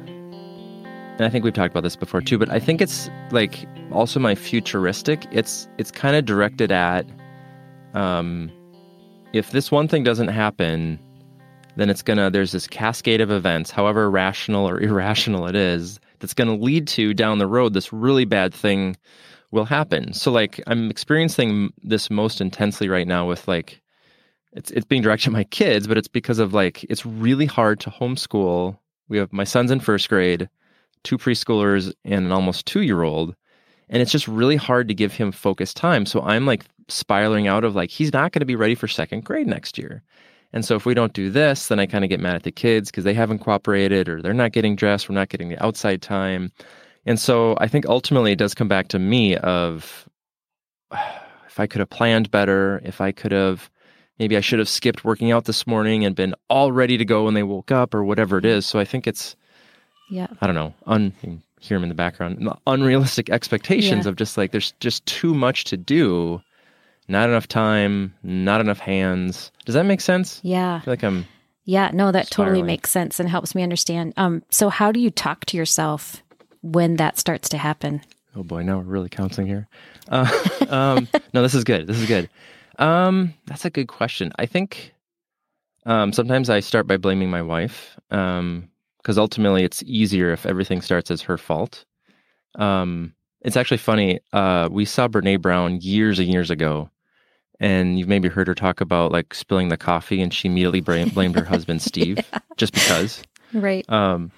and 0.05 1.21
I 1.21 1.29
think 1.29 1.45
we've 1.45 1.53
talked 1.53 1.71
about 1.71 1.83
this 1.83 1.95
before 1.95 2.21
too, 2.21 2.37
but 2.37 2.49
I 2.49 2.59
think 2.59 2.81
it's 2.81 3.09
like 3.31 3.65
also 3.91 4.19
my 4.19 4.35
futuristic. 4.35 5.25
It's 5.31 5.67
it's 5.77 5.91
kind 5.91 6.15
of 6.15 6.25
directed 6.25 6.71
at, 6.71 7.05
um, 7.93 8.51
if 9.31 9.51
this 9.51 9.71
one 9.71 9.87
thing 9.87 10.03
doesn't 10.03 10.27
happen, 10.27 10.99
then 11.75 11.89
it's 11.89 12.01
gonna 12.01 12.29
there's 12.29 12.51
this 12.51 12.67
cascade 12.67 13.21
of 13.21 13.31
events, 13.31 13.71
however 13.71 14.09
rational 14.09 14.67
or 14.67 14.79
irrational 14.81 15.47
it 15.47 15.55
is, 15.55 15.99
that's 16.19 16.33
gonna 16.33 16.55
lead 16.55 16.87
to 16.87 17.13
down 17.13 17.37
the 17.39 17.47
road 17.47 17.73
this 17.73 17.91
really 17.93 18.25
bad 18.25 18.53
thing 18.53 18.95
will 19.51 19.65
happen. 19.65 20.13
So 20.13 20.31
like 20.31 20.61
I'm 20.67 20.89
experiencing 20.89 21.71
this 21.83 22.09
most 22.09 22.41
intensely 22.41 22.89
right 22.89 23.07
now 23.07 23.27
with 23.27 23.47
like 23.47 23.81
it's 24.53 24.71
it's 24.71 24.85
being 24.85 25.01
directed 25.01 25.29
at 25.29 25.33
my 25.33 25.43
kids, 25.45 25.87
but 25.87 25.97
it's 25.97 26.07
because 26.07 26.39
of 26.39 26.53
like 26.53 26.83
it's 26.85 27.05
really 27.05 27.45
hard 27.45 27.79
to 27.81 27.89
homeschool. 27.89 28.77
We 29.09 29.17
have 29.17 29.33
my 29.33 29.43
son's 29.43 29.71
in 29.71 29.79
first 29.79 30.09
grade, 30.09 30.49
two 31.03 31.17
preschoolers, 31.17 31.93
and 32.05 32.25
an 32.25 32.31
almost 32.31 32.65
two 32.65 32.81
year 32.81 33.03
old. 33.03 33.35
And 33.89 34.01
it's 34.01 34.11
just 34.11 34.27
really 34.27 34.55
hard 34.55 34.87
to 34.87 34.93
give 34.93 35.13
him 35.13 35.31
focused 35.31 35.77
time. 35.77 36.05
So 36.05 36.21
I'm 36.21 36.45
like 36.45 36.65
spiraling 36.87 37.47
out 37.47 37.63
of 37.63 37.75
like, 37.75 37.89
he's 37.89 38.13
not 38.13 38.31
going 38.31 38.39
to 38.39 38.45
be 38.45 38.55
ready 38.55 38.75
for 38.75 38.87
second 38.87 39.23
grade 39.25 39.47
next 39.47 39.77
year. 39.77 40.03
And 40.53 40.63
so 40.63 40.75
if 40.75 40.85
we 40.85 40.93
don't 40.93 41.13
do 41.13 41.29
this, 41.29 41.67
then 41.67 41.79
I 41.79 41.87
kind 41.87 42.03
of 42.03 42.09
get 42.09 42.19
mad 42.19 42.35
at 42.35 42.43
the 42.43 42.51
kids 42.51 42.91
because 42.91 43.03
they 43.03 43.13
haven't 43.13 43.39
cooperated 43.39 44.07
or 44.07 44.21
they're 44.21 44.33
not 44.33 44.51
getting 44.51 44.75
dressed, 44.75 45.09
we're 45.09 45.15
not 45.15 45.29
getting 45.29 45.49
the 45.49 45.63
outside 45.63 46.01
time. 46.01 46.51
And 47.05 47.19
so 47.19 47.57
I 47.59 47.67
think 47.67 47.87
ultimately 47.87 48.31
it 48.31 48.37
does 48.37 48.53
come 48.53 48.67
back 48.67 48.87
to 48.89 48.99
me 48.99 49.35
of 49.37 50.07
if 50.91 51.59
I 51.59 51.67
could 51.67 51.79
have 51.79 51.89
planned 51.89 52.31
better, 52.31 52.81
if 52.83 53.01
I 53.01 53.11
could 53.11 53.31
have 53.31 53.69
maybe 54.19 54.37
I 54.37 54.41
should 54.41 54.59
have 54.59 54.69
skipped 54.69 55.03
working 55.03 55.31
out 55.31 55.45
this 55.45 55.65
morning 55.65 56.05
and 56.05 56.15
been 56.15 56.35
all 56.49 56.71
ready 56.71 56.97
to 56.97 57.05
go 57.05 57.25
when 57.25 57.33
they 57.33 57.43
woke 57.43 57.71
up 57.71 57.93
or 57.93 58.03
whatever 58.03 58.37
it 58.37 58.43
mm-hmm. 58.43 58.57
is. 58.57 58.65
So 58.65 58.79
I 58.79 58.85
think 58.85 59.07
it's 59.07 59.35
yeah. 60.09 60.27
I 60.41 60.45
don't 60.45 60.55
know, 60.55 60.73
un 60.85 61.13
hear 61.59 61.77
them 61.77 61.83
in 61.83 61.89
the 61.89 61.95
background, 61.95 62.47
unrealistic 62.67 63.29
expectations 63.29 64.05
yeah. 64.05 64.09
of 64.09 64.17
just 64.17 64.37
like 64.37 64.51
there's 64.51 64.73
just 64.79 65.05
too 65.05 65.33
much 65.33 65.63
to 65.65 65.77
do 65.77 66.41
not 67.07 67.29
enough 67.29 67.47
time, 67.47 68.13
not 68.23 68.61
enough 68.61 68.79
hands. 68.79 69.51
Does 69.65 69.75
that 69.75 69.85
make 69.85 70.01
sense? 70.01 70.39
Yeah. 70.43 70.75
I 70.75 70.79
feel 70.79 70.91
like 70.91 71.03
I'm. 71.03 71.25
Yeah, 71.65 71.91
no, 71.93 72.11
that 72.11 72.27
spiraling. 72.27 72.53
totally 72.55 72.63
makes 72.63 72.91
sense 72.91 73.19
and 73.19 73.29
helps 73.29 73.55
me 73.55 73.63
understand. 73.63 74.13
Um, 74.17 74.43
so 74.49 74.69
how 74.69 74.91
do 74.91 74.99
you 74.99 75.09
talk 75.09 75.45
to 75.45 75.57
yourself 75.57 76.21
when 76.61 76.97
that 76.97 77.17
starts 77.17 77.47
to 77.49 77.57
happen? 77.57 78.01
Oh 78.35 78.43
boy, 78.43 78.63
now 78.63 78.77
we're 78.77 78.83
really 78.83 79.09
counseling 79.09 79.47
here. 79.47 79.67
Uh, 80.09 80.29
um, 80.69 81.07
no, 81.33 81.41
this 81.41 81.53
is 81.53 81.63
good. 81.63 81.87
This 81.87 81.97
is 81.97 82.07
good. 82.07 82.29
Um, 82.79 83.33
that's 83.45 83.65
a 83.65 83.69
good 83.69 83.87
question. 83.87 84.31
I 84.37 84.45
think 84.45 84.93
um, 85.85 86.13
sometimes 86.13 86.49
I 86.49 86.59
start 86.59 86.87
by 86.87 86.97
blaming 86.97 87.29
my 87.29 87.41
wife 87.41 87.97
because 88.09 88.39
um, 88.39 88.69
ultimately 89.17 89.63
it's 89.63 89.83
easier 89.83 90.31
if 90.31 90.45
everything 90.45 90.81
starts 90.81 91.11
as 91.11 91.21
her 91.21 91.37
fault. 91.37 91.85
Um, 92.55 93.13
it's 93.41 93.57
actually 93.57 93.77
funny. 93.77 94.19
Uh, 94.31 94.69
we 94.71 94.85
saw 94.85 95.07
Brene 95.07 95.41
Brown 95.41 95.79
years 95.81 96.19
and 96.19 96.29
years 96.29 96.49
ago, 96.49 96.89
and 97.63 97.97
you've 97.97 98.09
maybe 98.09 98.27
heard 98.27 98.47
her 98.47 98.53
talk 98.53 98.81
about 98.81 99.13
like 99.13 99.33
spilling 99.33 99.69
the 99.69 99.77
coffee, 99.77 100.21
and 100.21 100.33
she 100.33 100.49
immediately 100.49 100.81
blamed 101.13 101.35
her 101.35 101.45
husband 101.45 101.81
Steve 101.81 102.17
yeah. 102.17 102.39
just 102.57 102.73
because. 102.73 103.23
Right. 103.53 103.89
Um, 103.89 104.31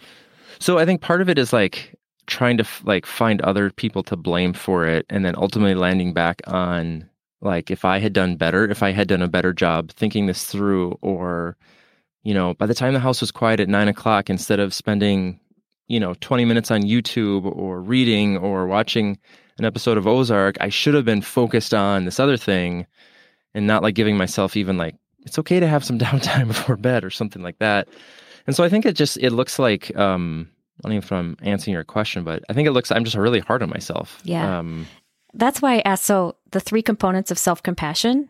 so 0.59 0.77
I 0.77 0.85
think 0.85 1.01
part 1.01 1.21
of 1.21 1.27
it 1.27 1.39
is 1.39 1.51
like 1.51 1.95
trying 2.27 2.57
to 2.57 2.63
f- 2.63 2.83
like 2.85 3.05
find 3.05 3.41
other 3.41 3.71
people 3.71 4.03
to 4.03 4.15
blame 4.15 4.53
for 4.53 4.85
it, 4.85 5.07
and 5.09 5.25
then 5.25 5.33
ultimately 5.37 5.73
landing 5.73 6.13
back 6.13 6.41
on 6.45 7.09
like 7.41 7.71
if 7.71 7.83
I 7.83 7.97
had 7.97 8.13
done 8.13 8.37
better, 8.37 8.69
if 8.69 8.83
I 8.83 8.91
had 8.91 9.07
done 9.07 9.23
a 9.23 9.27
better 9.27 9.53
job 9.53 9.91
thinking 9.91 10.27
this 10.27 10.45
through, 10.45 10.97
or 11.01 11.57
you 12.23 12.33
know, 12.33 12.53
by 12.53 12.67
the 12.67 12.75
time 12.75 12.93
the 12.93 12.99
house 12.99 13.21
was 13.21 13.31
quiet 13.31 13.59
at 13.59 13.69
nine 13.69 13.87
o'clock, 13.87 14.29
instead 14.29 14.59
of 14.59 14.71
spending 14.71 15.39
you 15.87 15.99
know 15.99 16.13
20 16.21 16.45
minutes 16.45 16.69
on 16.69 16.83
YouTube 16.83 17.45
or 17.45 17.81
reading 17.81 18.37
or 18.37 18.67
watching 18.67 19.17
an 19.57 19.65
episode 19.65 19.97
of 19.97 20.05
Ozark, 20.05 20.57
I 20.61 20.69
should 20.69 20.93
have 20.93 21.05
been 21.05 21.23
focused 21.23 21.73
on 21.73 22.05
this 22.05 22.19
other 22.19 22.37
thing 22.37 22.85
and 23.55 23.65
not 23.65 23.81
like 23.81 23.95
giving 23.95 24.17
myself 24.17 24.55
even 24.55 24.77
like 24.77 24.95
it's 25.25 25.39
okay 25.39 25.59
to 25.59 25.67
have 25.67 25.83
some 25.83 25.97
downtime 26.05 26.47
before 26.47 26.77
bed 26.77 27.03
or 27.03 27.09
something 27.09 27.41
like 27.41 27.57
that. 27.57 27.87
And 28.45 28.55
so 28.55 28.63
I 28.63 28.69
think 28.69 28.85
it 28.85 28.95
just 28.95 29.17
it 29.17 29.31
looks 29.31 29.57
like 29.57 29.95
um 29.97 30.49
I 30.83 30.89
don't 30.89 30.97
even 30.97 31.03
if 31.03 31.11
I'm 31.11 31.37
answering 31.41 31.73
your 31.73 31.85
question, 31.85 32.23
but 32.23 32.43
I 32.49 32.53
think 32.53 32.67
it 32.67 32.71
looks 32.71 32.91
I'm 32.91 33.05
just 33.05 33.15
really 33.15 33.39
hard 33.39 33.63
on 33.63 33.69
myself. 33.69 34.21
Yeah. 34.23 34.59
Um, 34.59 34.85
That's 35.33 35.61
why 35.61 35.77
I 35.77 35.81
asked. 35.85 36.03
So 36.03 36.35
the 36.51 36.59
three 36.59 36.83
components 36.83 37.31
of 37.31 37.39
self 37.39 37.63
compassion 37.63 38.29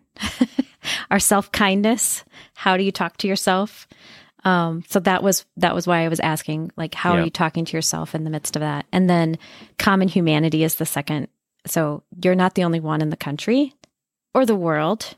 are 1.11 1.19
self 1.19 1.51
kindness. 1.51 2.23
How 2.53 2.77
do 2.77 2.83
you 2.83 2.91
talk 2.91 3.17
to 3.17 3.27
yourself? 3.27 3.87
Um, 4.43 4.83
so 4.87 4.99
that 4.99 5.23
was 5.23 5.43
that 5.57 5.73
was 5.73 5.87
why 5.87 6.05
I 6.05 6.07
was 6.07 6.19
asking, 6.19 6.71
like, 6.77 6.93
how 6.93 7.13
yeah. 7.15 7.21
are 7.21 7.23
you 7.23 7.31
talking 7.31 7.65
to 7.65 7.75
yourself 7.75 8.13
in 8.13 8.25
the 8.25 8.29
midst 8.29 8.55
of 8.55 8.59
that? 8.59 8.85
And 8.91 9.09
then 9.09 9.39
common 9.79 10.07
humanity 10.07 10.63
is 10.63 10.75
the 10.75 10.85
second. 10.85 11.29
So 11.65 12.03
you're 12.23 12.35
not 12.35 12.53
the 12.53 12.63
only 12.63 12.79
one 12.79 13.01
in 13.01 13.09
the 13.09 13.17
country 13.17 13.73
or 14.35 14.45
the 14.45 14.55
world 14.55 15.15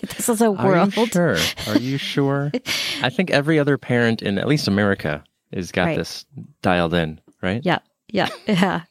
this 0.00 0.28
is 0.28 0.40
a 0.40 0.50
world. 0.50 0.96
Are 0.96 1.00
you 1.00 1.06
sure? 1.06 1.36
Are 1.66 1.78
you 1.78 1.98
sure? 1.98 2.52
I 3.02 3.10
think 3.10 3.30
every 3.30 3.58
other 3.58 3.78
parent 3.78 4.22
in 4.22 4.38
at 4.38 4.48
least 4.48 4.68
America 4.68 5.24
has 5.52 5.72
got 5.72 5.86
right. 5.86 5.98
this 5.98 6.24
dialed 6.62 6.94
in, 6.94 7.20
right? 7.42 7.62
Yeah. 7.64 7.78
Yeah. 8.08 8.28
Yeah. 8.46 8.82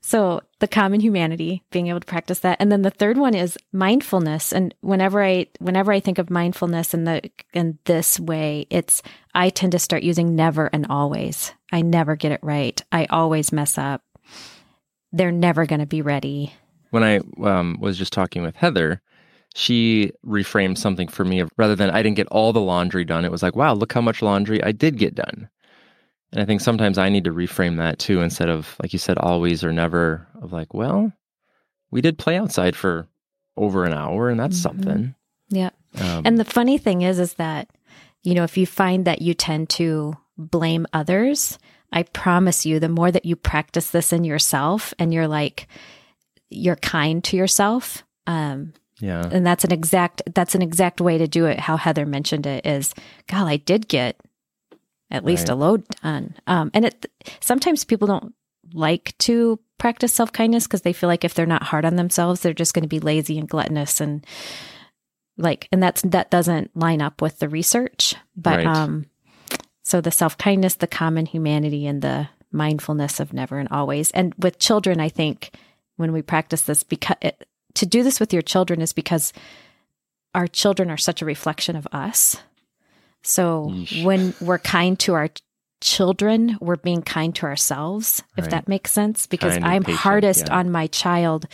So 0.00 0.40
the 0.60 0.68
common 0.68 1.00
humanity, 1.00 1.62
being 1.70 1.88
able 1.88 2.00
to 2.00 2.06
practice 2.06 2.40
that. 2.40 2.56
And 2.60 2.70
then 2.70 2.82
the 2.82 2.90
third 2.90 3.16
one 3.16 3.34
is 3.34 3.58
mindfulness. 3.72 4.52
And 4.52 4.74
whenever 4.80 5.22
I 5.22 5.46
whenever 5.58 5.92
I 5.92 6.00
think 6.00 6.18
of 6.18 6.30
mindfulness 6.30 6.94
in 6.94 7.04
the 7.04 7.30
in 7.52 7.78
this 7.84 8.18
way, 8.20 8.66
it's 8.70 9.02
I 9.34 9.50
tend 9.50 9.72
to 9.72 9.78
start 9.78 10.02
using 10.02 10.36
never 10.36 10.66
and 10.72 10.86
always. 10.88 11.52
I 11.72 11.82
never 11.82 12.16
get 12.16 12.32
it 12.32 12.40
right. 12.42 12.80
I 12.92 13.06
always 13.06 13.52
mess 13.52 13.78
up. 13.78 14.02
They're 15.12 15.32
never 15.32 15.66
going 15.66 15.80
to 15.80 15.86
be 15.86 16.02
ready. 16.02 16.52
When 16.90 17.04
I 17.04 17.20
um, 17.42 17.78
was 17.80 17.96
just 17.96 18.12
talking 18.12 18.42
with 18.42 18.56
Heather, 18.56 19.00
she 19.54 20.12
reframed 20.26 20.78
something 20.78 21.08
for 21.08 21.24
me 21.24 21.40
of, 21.40 21.50
rather 21.56 21.74
than 21.74 21.90
I 21.90 22.02
didn't 22.02 22.16
get 22.16 22.28
all 22.28 22.52
the 22.52 22.60
laundry 22.60 23.04
done. 23.04 23.24
It 23.24 23.32
was 23.32 23.42
like, 23.42 23.56
wow, 23.56 23.74
look 23.74 23.92
how 23.92 24.00
much 24.00 24.22
laundry 24.22 24.62
I 24.62 24.72
did 24.72 24.98
get 24.98 25.14
done. 25.14 25.48
And 26.32 26.40
I 26.40 26.44
think 26.44 26.60
sometimes 26.60 26.98
I 26.98 27.08
need 27.08 27.24
to 27.24 27.32
reframe 27.32 27.78
that 27.78 27.98
too, 27.98 28.20
instead 28.20 28.48
of, 28.48 28.76
like 28.80 28.92
you 28.92 28.98
said, 28.98 29.18
always 29.18 29.64
or 29.64 29.72
never, 29.72 30.28
of 30.40 30.52
like, 30.52 30.72
well, 30.72 31.12
we 31.90 32.00
did 32.00 32.18
play 32.18 32.36
outside 32.36 32.76
for 32.76 33.08
over 33.56 33.84
an 33.84 33.92
hour 33.92 34.28
and 34.28 34.38
that's 34.38 34.56
mm-hmm. 34.60 34.82
something. 34.82 35.14
Yeah. 35.48 35.70
Um, 36.00 36.22
and 36.24 36.38
the 36.38 36.44
funny 36.44 36.78
thing 36.78 37.02
is, 37.02 37.18
is 37.18 37.34
that, 37.34 37.68
you 38.22 38.34
know, 38.34 38.44
if 38.44 38.56
you 38.56 38.66
find 38.66 39.04
that 39.06 39.22
you 39.22 39.34
tend 39.34 39.70
to 39.70 40.16
blame 40.38 40.86
others, 40.92 41.58
I 41.92 42.04
promise 42.04 42.64
you, 42.64 42.78
the 42.78 42.88
more 42.88 43.10
that 43.10 43.26
you 43.26 43.34
practice 43.34 43.90
this 43.90 44.12
in 44.12 44.22
yourself 44.22 44.94
and 45.00 45.12
you're 45.12 45.26
like, 45.26 45.66
you're 46.50 46.76
kind 46.76 47.22
to 47.24 47.36
yourself. 47.36 48.04
Um, 48.26 48.74
yeah. 49.00 49.26
And 49.30 49.46
that's 49.46 49.64
an 49.64 49.72
exact, 49.72 50.22
that's 50.34 50.54
an 50.54 50.62
exact 50.62 51.00
way 51.00 51.18
to 51.18 51.26
do 51.26 51.46
it. 51.46 51.58
How 51.58 51.76
Heather 51.76 52.04
mentioned 52.04 52.46
it 52.46 52.66
is, 52.66 52.94
God, 53.28 53.46
I 53.46 53.56
did 53.56 53.88
get 53.88 54.20
at 55.10 55.24
least 55.24 55.48
right. 55.48 55.54
a 55.54 55.56
load 55.56 55.84
done. 56.02 56.36
Um, 56.46 56.70
and 56.74 56.84
it 56.84 57.06
sometimes 57.40 57.84
people 57.84 58.06
don't 58.06 58.34
like 58.72 59.16
to 59.18 59.58
practice 59.78 60.12
self 60.12 60.32
kindness 60.32 60.66
because 60.66 60.82
they 60.82 60.92
feel 60.92 61.08
like 61.08 61.24
if 61.24 61.34
they're 61.34 61.46
not 61.46 61.64
hard 61.64 61.84
on 61.84 61.96
themselves, 61.96 62.40
they're 62.40 62.52
just 62.52 62.74
going 62.74 62.82
to 62.82 62.88
be 62.88 63.00
lazy 63.00 63.38
and 63.38 63.48
gluttonous 63.48 64.00
and 64.00 64.24
like, 65.36 65.68
and 65.72 65.82
that's 65.82 66.02
that 66.02 66.30
doesn't 66.30 66.76
line 66.76 67.00
up 67.00 67.22
with 67.22 67.38
the 67.38 67.48
research. 67.48 68.14
But 68.36 68.58
right. 68.58 68.66
um, 68.66 69.06
so 69.82 70.00
the 70.00 70.10
self 70.10 70.36
kindness, 70.38 70.74
the 70.74 70.86
common 70.86 71.26
humanity, 71.26 71.86
and 71.86 72.02
the 72.02 72.28
mindfulness 72.52 73.20
of 73.20 73.32
never 73.32 73.58
and 73.58 73.68
always. 73.70 74.10
And 74.12 74.34
with 74.38 74.58
children, 74.58 75.00
I 75.00 75.08
think 75.08 75.52
when 76.00 76.12
we 76.12 76.22
practice 76.22 76.62
this, 76.62 76.82
because 76.82 77.16
it, 77.22 77.46
to 77.74 77.86
do 77.86 78.02
this 78.02 78.18
with 78.18 78.32
your 78.32 78.42
children 78.42 78.80
is 78.80 78.92
because 78.92 79.32
our 80.34 80.46
children 80.46 80.90
are 80.90 80.96
such 80.96 81.22
a 81.22 81.26
reflection 81.26 81.76
of 81.76 81.86
us 81.92 82.36
so 83.22 83.70
Yeesh. 83.70 84.04
when 84.04 84.34
we're 84.40 84.58
kind 84.58 84.98
to 85.00 85.14
our 85.14 85.28
children, 85.80 86.56
we're 86.60 86.76
being 86.76 87.02
kind 87.02 87.34
to 87.36 87.46
ourselves, 87.46 88.22
if 88.36 88.44
right. 88.44 88.50
that 88.50 88.68
makes 88.68 88.92
sense, 88.92 89.26
because 89.26 89.54
kind 89.54 89.64
I'm 89.64 89.82
patient, 89.82 90.00
hardest 90.00 90.46
yeah. 90.46 90.58
on 90.58 90.70
my 90.70 90.86
child 90.88 91.46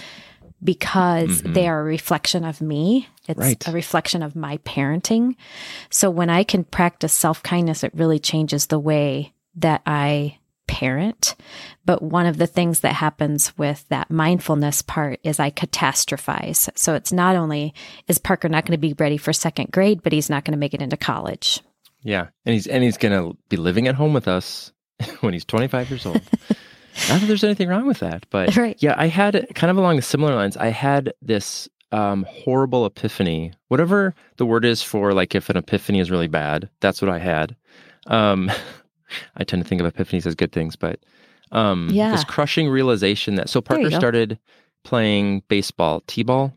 because 0.63 1.43
mm-hmm. 1.43 1.53
they 1.53 1.69
are 1.69 1.81
a 1.81 1.85
reflection 1.85 2.45
of 2.45 2.61
me. 2.61 3.09
It's 3.29 3.39
right. 3.39 3.69
a 3.69 3.73
reflection 3.73 4.23
of 4.23 4.35
my 4.35 4.59
parenting. 4.59 5.37
So 5.91 6.09
when 6.11 6.31
I 6.31 6.45
can 6.45 6.65
practice 6.65 7.13
self 7.13 7.43
kindness, 7.43 7.85
it 7.85 7.93
really 7.95 8.19
changes 8.19 8.67
the 8.67 8.79
way 8.79 9.33
that 9.57 9.83
I 9.87 10.39
parent. 10.67 11.35
But 11.85 12.03
one 12.03 12.27
of 12.27 12.37
the 12.37 12.47
things 12.47 12.81
that 12.81 12.95
happens 12.95 13.57
with 13.57 13.87
that 13.89 14.11
mindfulness 14.11 14.83
part 14.83 15.21
is 15.23 15.41
I 15.41 15.51
catastrophize. 15.51 16.69
So 16.77 16.95
it's 16.95 17.13
not 17.13 17.37
only 17.37 17.75
is 18.09 18.19
Parker 18.19 18.49
not 18.49 18.65
going 18.65 18.79
to 18.79 18.79
be 18.79 18.95
ready 18.99 19.17
for 19.17 19.33
second 19.33 19.73
grade, 19.73 20.03
but 20.03 20.13
he's 20.13 20.31
not 20.31 20.45
going 20.45 20.53
to 20.53 20.59
make 20.59 20.75
it 20.75 20.83
into 20.83 20.97
college. 20.97 21.61
Yeah. 22.03 22.29
And 22.45 22.55
he's 22.55 22.67
and 22.67 22.85
he's 22.85 22.99
going 22.99 23.13
to 23.13 23.37
be 23.49 23.57
living 23.57 23.89
at 23.89 23.95
home 23.95 24.13
with 24.13 24.29
us 24.29 24.73
when 25.21 25.33
he's 25.33 25.45
25 25.45 25.91
years 25.91 26.07
old. 26.07 26.17
not 27.09 27.21
that 27.21 27.27
there's 27.27 27.45
anything 27.45 27.69
wrong 27.69 27.87
with 27.87 28.01
that, 28.01 28.27
but 28.31 28.57
right. 28.57 28.77
yeah, 28.81 28.95
I 28.97 29.07
had 29.07 29.47
kind 29.55 29.71
of 29.71 29.77
along 29.77 29.97
the 29.97 30.03
similar 30.03 30.35
lines. 30.35 30.57
I 30.57 30.69
had 30.69 31.13
this 31.21 31.69
um, 31.93 32.27
horrible 32.29 32.87
epiphany, 32.87 33.53
whatever 33.69 34.15
the 34.37 34.47
word 34.47 34.65
is 34.65 34.83
for 34.83 35.13
like 35.13 35.35
if 35.35 35.49
an 35.51 35.57
epiphany 35.57 36.01
is 36.01 36.11
really 36.11 36.29
bad. 36.29 36.69
That's 36.81 37.01
what 37.01 37.11
I 37.11 37.19
had. 37.19 37.57
Um, 38.07 38.51
I 39.37 39.45
tend 39.45 39.63
to 39.63 39.69
think 39.69 39.81
of 39.81 39.93
epiphanies 39.93 40.27
as 40.27 40.35
good 40.35 40.53
things, 40.53 40.77
but 40.77 41.01
um, 41.53 41.89
yeah. 41.93 42.11
this 42.13 42.25
crushing 42.25 42.69
realization 42.69 43.37
that 43.37 43.49
so 43.49 43.61
Parker 43.61 43.91
started 43.91 44.39
playing 44.85 45.43
baseball, 45.49 46.03
t-ball, 46.07 46.53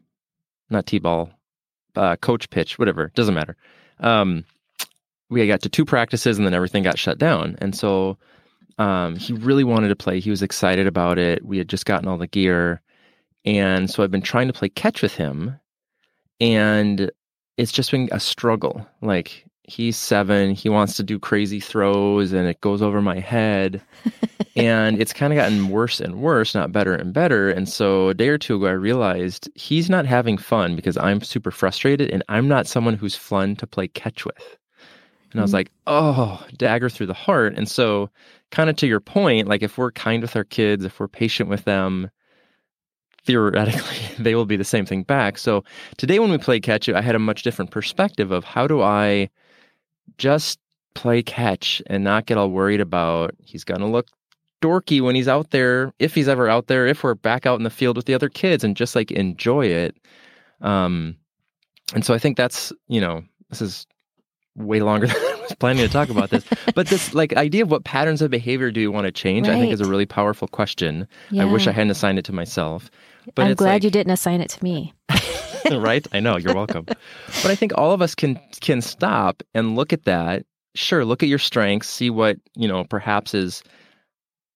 not 0.69 0.85
t-ball, 0.85 1.31
uh, 1.95 2.15
coach 2.17 2.49
pitch, 2.49 2.79
whatever, 2.79 3.12
doesn't 3.15 3.35
matter. 3.35 3.55
Um, 3.99 4.45
we 5.29 5.45
got 5.47 5.62
to 5.62 5.69
two 5.69 5.85
practices 5.85 6.38
and 6.38 6.45
then 6.45 6.53
everything 6.53 6.83
got 6.83 6.97
shut 6.97 7.17
down, 7.17 7.57
and 7.59 7.75
so 7.75 8.17
um, 8.77 9.15
he 9.15 9.33
really 9.33 9.63
wanted 9.63 9.89
to 9.89 9.95
play. 9.95 10.19
He 10.19 10.29
was 10.29 10.41
excited 10.41 10.88
about 10.88 11.17
it. 11.17 11.45
We 11.45 11.57
had 11.57 11.69
just 11.69 11.85
gotten 11.85 12.07
all 12.07 12.17
the 12.17 12.27
gear, 12.27 12.81
and 13.45 13.89
so 13.89 14.03
I've 14.03 14.12
been 14.12 14.21
trying 14.21 14.47
to 14.47 14.53
play 14.53 14.69
catch 14.69 15.01
with 15.01 15.13
him, 15.15 15.59
and 16.39 17.12
it's 17.57 17.71
just 17.71 17.91
been 17.91 18.09
a 18.12 18.19
struggle. 18.19 18.88
Like 19.01 19.45
he's 19.69 19.97
seven. 19.97 20.53
He 20.53 20.69
wants 20.69 20.95
to 20.97 21.03
do 21.03 21.19
crazy 21.19 21.60
throws 21.60 22.34
and 22.34 22.47
it 22.47 22.62
goes 22.62 22.82
over 22.82 23.01
my 23.01 23.19
head. 23.19 23.82
and 24.55 24.99
it's 25.01 25.13
kind 25.13 25.32
of 25.32 25.38
gotten 25.38 25.69
worse 25.69 25.99
and 25.99 26.21
worse, 26.21 26.55
not 26.55 26.71
better 26.71 26.93
and 26.93 27.13
better. 27.13 27.49
And 27.49 27.69
so 27.69 28.10
a 28.10 28.13
day 28.13 28.29
or 28.29 28.38
two 28.38 28.55
ago, 28.55 28.67
I 28.67 28.71
realized 28.71 29.49
he's 29.55 29.89
not 29.89 30.05
having 30.05 30.38
fun 30.38 30.75
because 30.75 30.97
I'm 30.97 31.21
super 31.21 31.51
frustrated 31.51 32.10
and 32.10 32.23
I'm 32.29 32.47
not 32.47 32.67
someone 32.67 32.95
who's 32.95 33.15
fun 33.15 33.55
to 33.58 33.67
play 33.67 33.88
catch 33.88 34.25
with. 34.25 34.58
And 35.32 35.39
I 35.39 35.43
was 35.43 35.49
mm-hmm. 35.49 35.58
like, 35.58 35.71
oh, 35.86 36.43
dagger 36.58 36.89
through 36.89 37.05
the 37.05 37.13
heart. 37.13 37.53
And 37.55 37.69
so, 37.69 38.10
kind 38.49 38.69
of 38.69 38.75
to 38.77 38.88
your 38.88 38.99
point, 38.99 39.47
like 39.47 39.62
if 39.62 39.77
we're 39.77 39.91
kind 39.91 40.23
with 40.23 40.36
our 40.36 40.43
kids, 40.43 40.84
if 40.84 40.99
we're 40.99 41.08
patient 41.08 41.49
with 41.49 41.65
them, 41.65 42.10
theoretically 43.23 43.97
they 44.19 44.34
will 44.34 44.45
be 44.45 44.55
the 44.55 44.63
same 44.63 44.86
thing 44.86 45.03
back. 45.03 45.38
So 45.38 45.63
today 45.97 46.17
when 46.17 46.32
we 46.32 46.38
played 46.39 46.63
catch, 46.63 46.89
I 46.89 47.01
had 47.01 47.15
a 47.15 47.19
much 47.19 47.43
different 47.43 47.71
perspective 47.71 48.32
of 48.32 48.43
how 48.43 48.65
do 48.65 48.82
I 48.82 49.29
just 50.19 50.60
play 50.93 51.23
catch 51.23 51.82
and 51.88 52.03
not 52.03 52.27
get 52.27 52.38
all 52.38 52.51
worried 52.51 52.82
about 52.82 53.34
he's 53.43 53.63
going 53.63 53.79
to 53.79 53.88
look 53.88 54.08
dorky 54.62 55.01
when 55.01 55.15
he's 55.15 55.27
out 55.27 55.51
there, 55.51 55.93
if 55.99 56.13
he's 56.13 56.27
ever 56.27 56.49
out 56.49 56.67
there, 56.67 56.86
if 56.86 57.03
we're 57.03 57.15
back 57.15 57.45
out 57.45 57.58
in 57.58 57.63
the 57.63 57.69
field 57.69 57.95
with 57.95 58.05
the 58.05 58.13
other 58.13 58.29
kids 58.29 58.63
and 58.63 58.75
just 58.75 58.95
like 58.95 59.12
enjoy 59.12 59.65
it. 59.65 59.95
Um, 60.62 61.15
and 61.93 62.05
so 62.05 62.13
I 62.13 62.19
think 62.19 62.38
that's, 62.38 62.71
you 62.88 63.01
know, 63.01 63.23
this 63.49 63.62
is 63.62 63.88
way 64.55 64.82
longer 64.82 65.08
than 65.08 65.15
I 65.15 65.41
was 65.41 65.55
planning 65.55 65.86
to 65.86 65.91
talk 65.91 66.10
about 66.10 66.29
this. 66.29 66.43
but 66.75 66.88
this 66.88 67.13
like 67.13 67.36
idea 67.36 67.63
of 67.63 67.71
what 67.71 67.84
patterns 67.86 68.21
of 68.21 68.29
behavior 68.29 68.71
do 68.71 68.82
you 68.82 68.91
want 68.91 69.05
to 69.05 69.12
change, 69.12 69.47
right. 69.47 69.55
I 69.55 69.60
think 69.60 69.73
is 69.73 69.82
a 69.82 69.89
really 69.89 70.05
powerful 70.05 70.47
question. 70.47 71.08
Yeah. 71.32 71.43
I 71.43 71.45
wish 71.45 71.67
I 71.67 71.71
hadn't 71.71 71.91
assigned 71.91 72.19
it 72.19 72.25
to 72.25 72.34
myself. 72.34 72.91
But 73.36 73.47
I'm 73.47 73.53
glad 73.55 73.73
like, 73.73 73.84
you 73.84 73.91
didn't 73.91 74.12
assign 74.12 74.41
it 74.41 74.49
to 74.49 74.63
me. 74.63 74.93
right? 75.71 76.05
I 76.11 76.19
know, 76.19 76.37
you're 76.37 76.55
welcome. 76.55 76.85
but 76.85 77.45
I 77.45 77.55
think 77.55 77.73
all 77.75 77.91
of 77.91 78.01
us 78.01 78.15
can 78.15 78.39
can 78.61 78.81
stop 78.81 79.43
and 79.53 79.75
look 79.75 79.93
at 79.93 80.05
that. 80.05 80.45
Sure, 80.75 81.03
look 81.03 81.23
at 81.23 81.29
your 81.29 81.39
strengths, 81.39 81.89
see 81.89 82.09
what, 82.09 82.37
you 82.55 82.67
know, 82.67 82.83
perhaps 82.83 83.33
is 83.33 83.63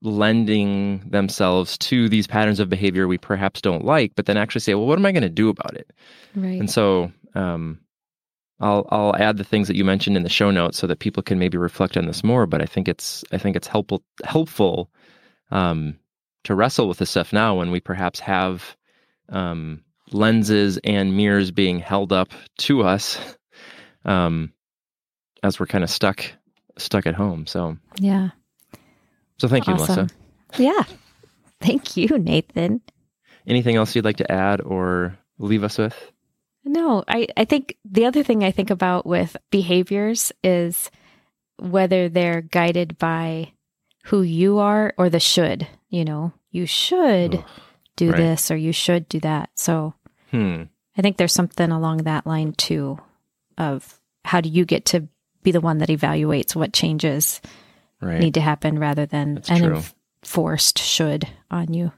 lending 0.03 0.99
themselves 1.09 1.77
to 1.77 2.09
these 2.09 2.27
patterns 2.27 2.59
of 2.59 2.69
behavior 2.69 3.07
we 3.07 3.17
perhaps 3.17 3.61
don't 3.61 3.85
like, 3.85 4.13
but 4.15 4.25
then 4.25 4.37
actually 4.37 4.61
say, 4.61 4.75
well, 4.75 4.85
what 4.85 4.99
am 4.99 5.05
I 5.05 5.11
going 5.11 5.23
to 5.23 5.29
do 5.29 5.49
about 5.49 5.75
it? 5.75 5.91
Right. 6.35 6.59
And 6.59 6.69
so 6.69 7.11
um, 7.35 7.79
I'll 8.59 8.87
I'll 8.89 9.15
add 9.15 9.37
the 9.37 9.43
things 9.43 9.67
that 9.67 9.75
you 9.75 9.83
mentioned 9.83 10.17
in 10.17 10.23
the 10.23 10.29
show 10.29 10.51
notes 10.51 10.77
so 10.77 10.87
that 10.87 10.99
people 10.99 11.23
can 11.23 11.39
maybe 11.39 11.57
reflect 11.57 11.97
on 11.97 12.05
this 12.05 12.23
more. 12.23 12.45
But 12.45 12.61
I 12.61 12.65
think 12.65 12.87
it's 12.87 13.23
I 13.31 13.37
think 13.37 13.55
it's 13.55 13.67
helpful 13.67 14.03
helpful 14.23 14.89
um, 15.51 15.97
to 16.43 16.55
wrestle 16.55 16.87
with 16.87 16.97
this 16.97 17.09
stuff 17.09 17.33
now 17.33 17.55
when 17.55 17.71
we 17.71 17.79
perhaps 17.79 18.19
have 18.19 18.77
um, 19.29 19.83
lenses 20.13 20.79
and 20.83 21.15
mirrors 21.15 21.51
being 21.51 21.79
held 21.79 22.13
up 22.13 22.31
to 22.59 22.83
us 22.83 23.19
um, 24.05 24.51
as 25.41 25.59
we're 25.59 25.67
kind 25.67 25.83
of 25.83 25.89
stuck 25.89 26.23
stuck 26.77 27.05
at 27.05 27.15
home. 27.15 27.45
So 27.45 27.77
yeah. 27.97 28.29
So 29.39 29.47
thank 29.47 29.67
you, 29.67 29.73
awesome. 29.73 29.95
Melissa. 29.95 30.15
Yeah. 30.57 30.83
Thank 31.59 31.97
you, 31.97 32.17
Nathan. 32.17 32.81
Anything 33.47 33.75
else 33.75 33.95
you'd 33.95 34.05
like 34.05 34.17
to 34.17 34.31
add 34.31 34.61
or 34.61 35.17
leave 35.37 35.63
us 35.63 35.77
with? 35.77 36.11
No, 36.65 37.03
I, 37.07 37.27
I 37.35 37.45
think 37.45 37.77
the 37.83 38.05
other 38.05 38.23
thing 38.23 38.43
I 38.43 38.51
think 38.51 38.69
about 38.69 39.05
with 39.05 39.35
behaviors 39.49 40.31
is 40.43 40.89
whether 41.57 42.09
they're 42.09 42.41
guided 42.41 42.97
by 42.97 43.53
who 44.05 44.21
you 44.21 44.59
are 44.59 44.93
or 44.97 45.09
the 45.09 45.19
should. 45.19 45.67
You 45.89 46.05
know, 46.05 46.33
you 46.51 46.65
should 46.65 47.35
Ugh, 47.35 47.45
do 47.95 48.11
right. 48.11 48.17
this 48.17 48.49
or 48.49 48.55
you 48.55 48.71
should 48.71 49.09
do 49.09 49.19
that. 49.21 49.49
So 49.55 49.93
Hmm. 50.33 50.63
I 50.97 51.01
think 51.01 51.17
there's 51.17 51.33
something 51.33 51.71
along 51.71 51.97
that 51.99 52.25
line 52.25 52.53
too 52.53 52.99
of 53.57 53.99
how 54.25 54.41
do 54.41 54.49
you 54.49 54.65
get 54.65 54.85
to 54.85 55.07
be 55.43 55.51
the 55.51 55.61
one 55.61 55.77
that 55.77 55.89
evaluates 55.89 56.55
what 56.55 56.73
changes 56.73 57.39
right. 58.01 58.19
need 58.19 58.33
to 58.33 58.41
happen 58.41 58.79
rather 58.79 59.05
than 59.05 59.35
That's 59.35 59.49
an 59.49 59.83
enforced 60.23 60.79
should 60.79 61.27
on 61.51 61.73
you. 61.73 61.91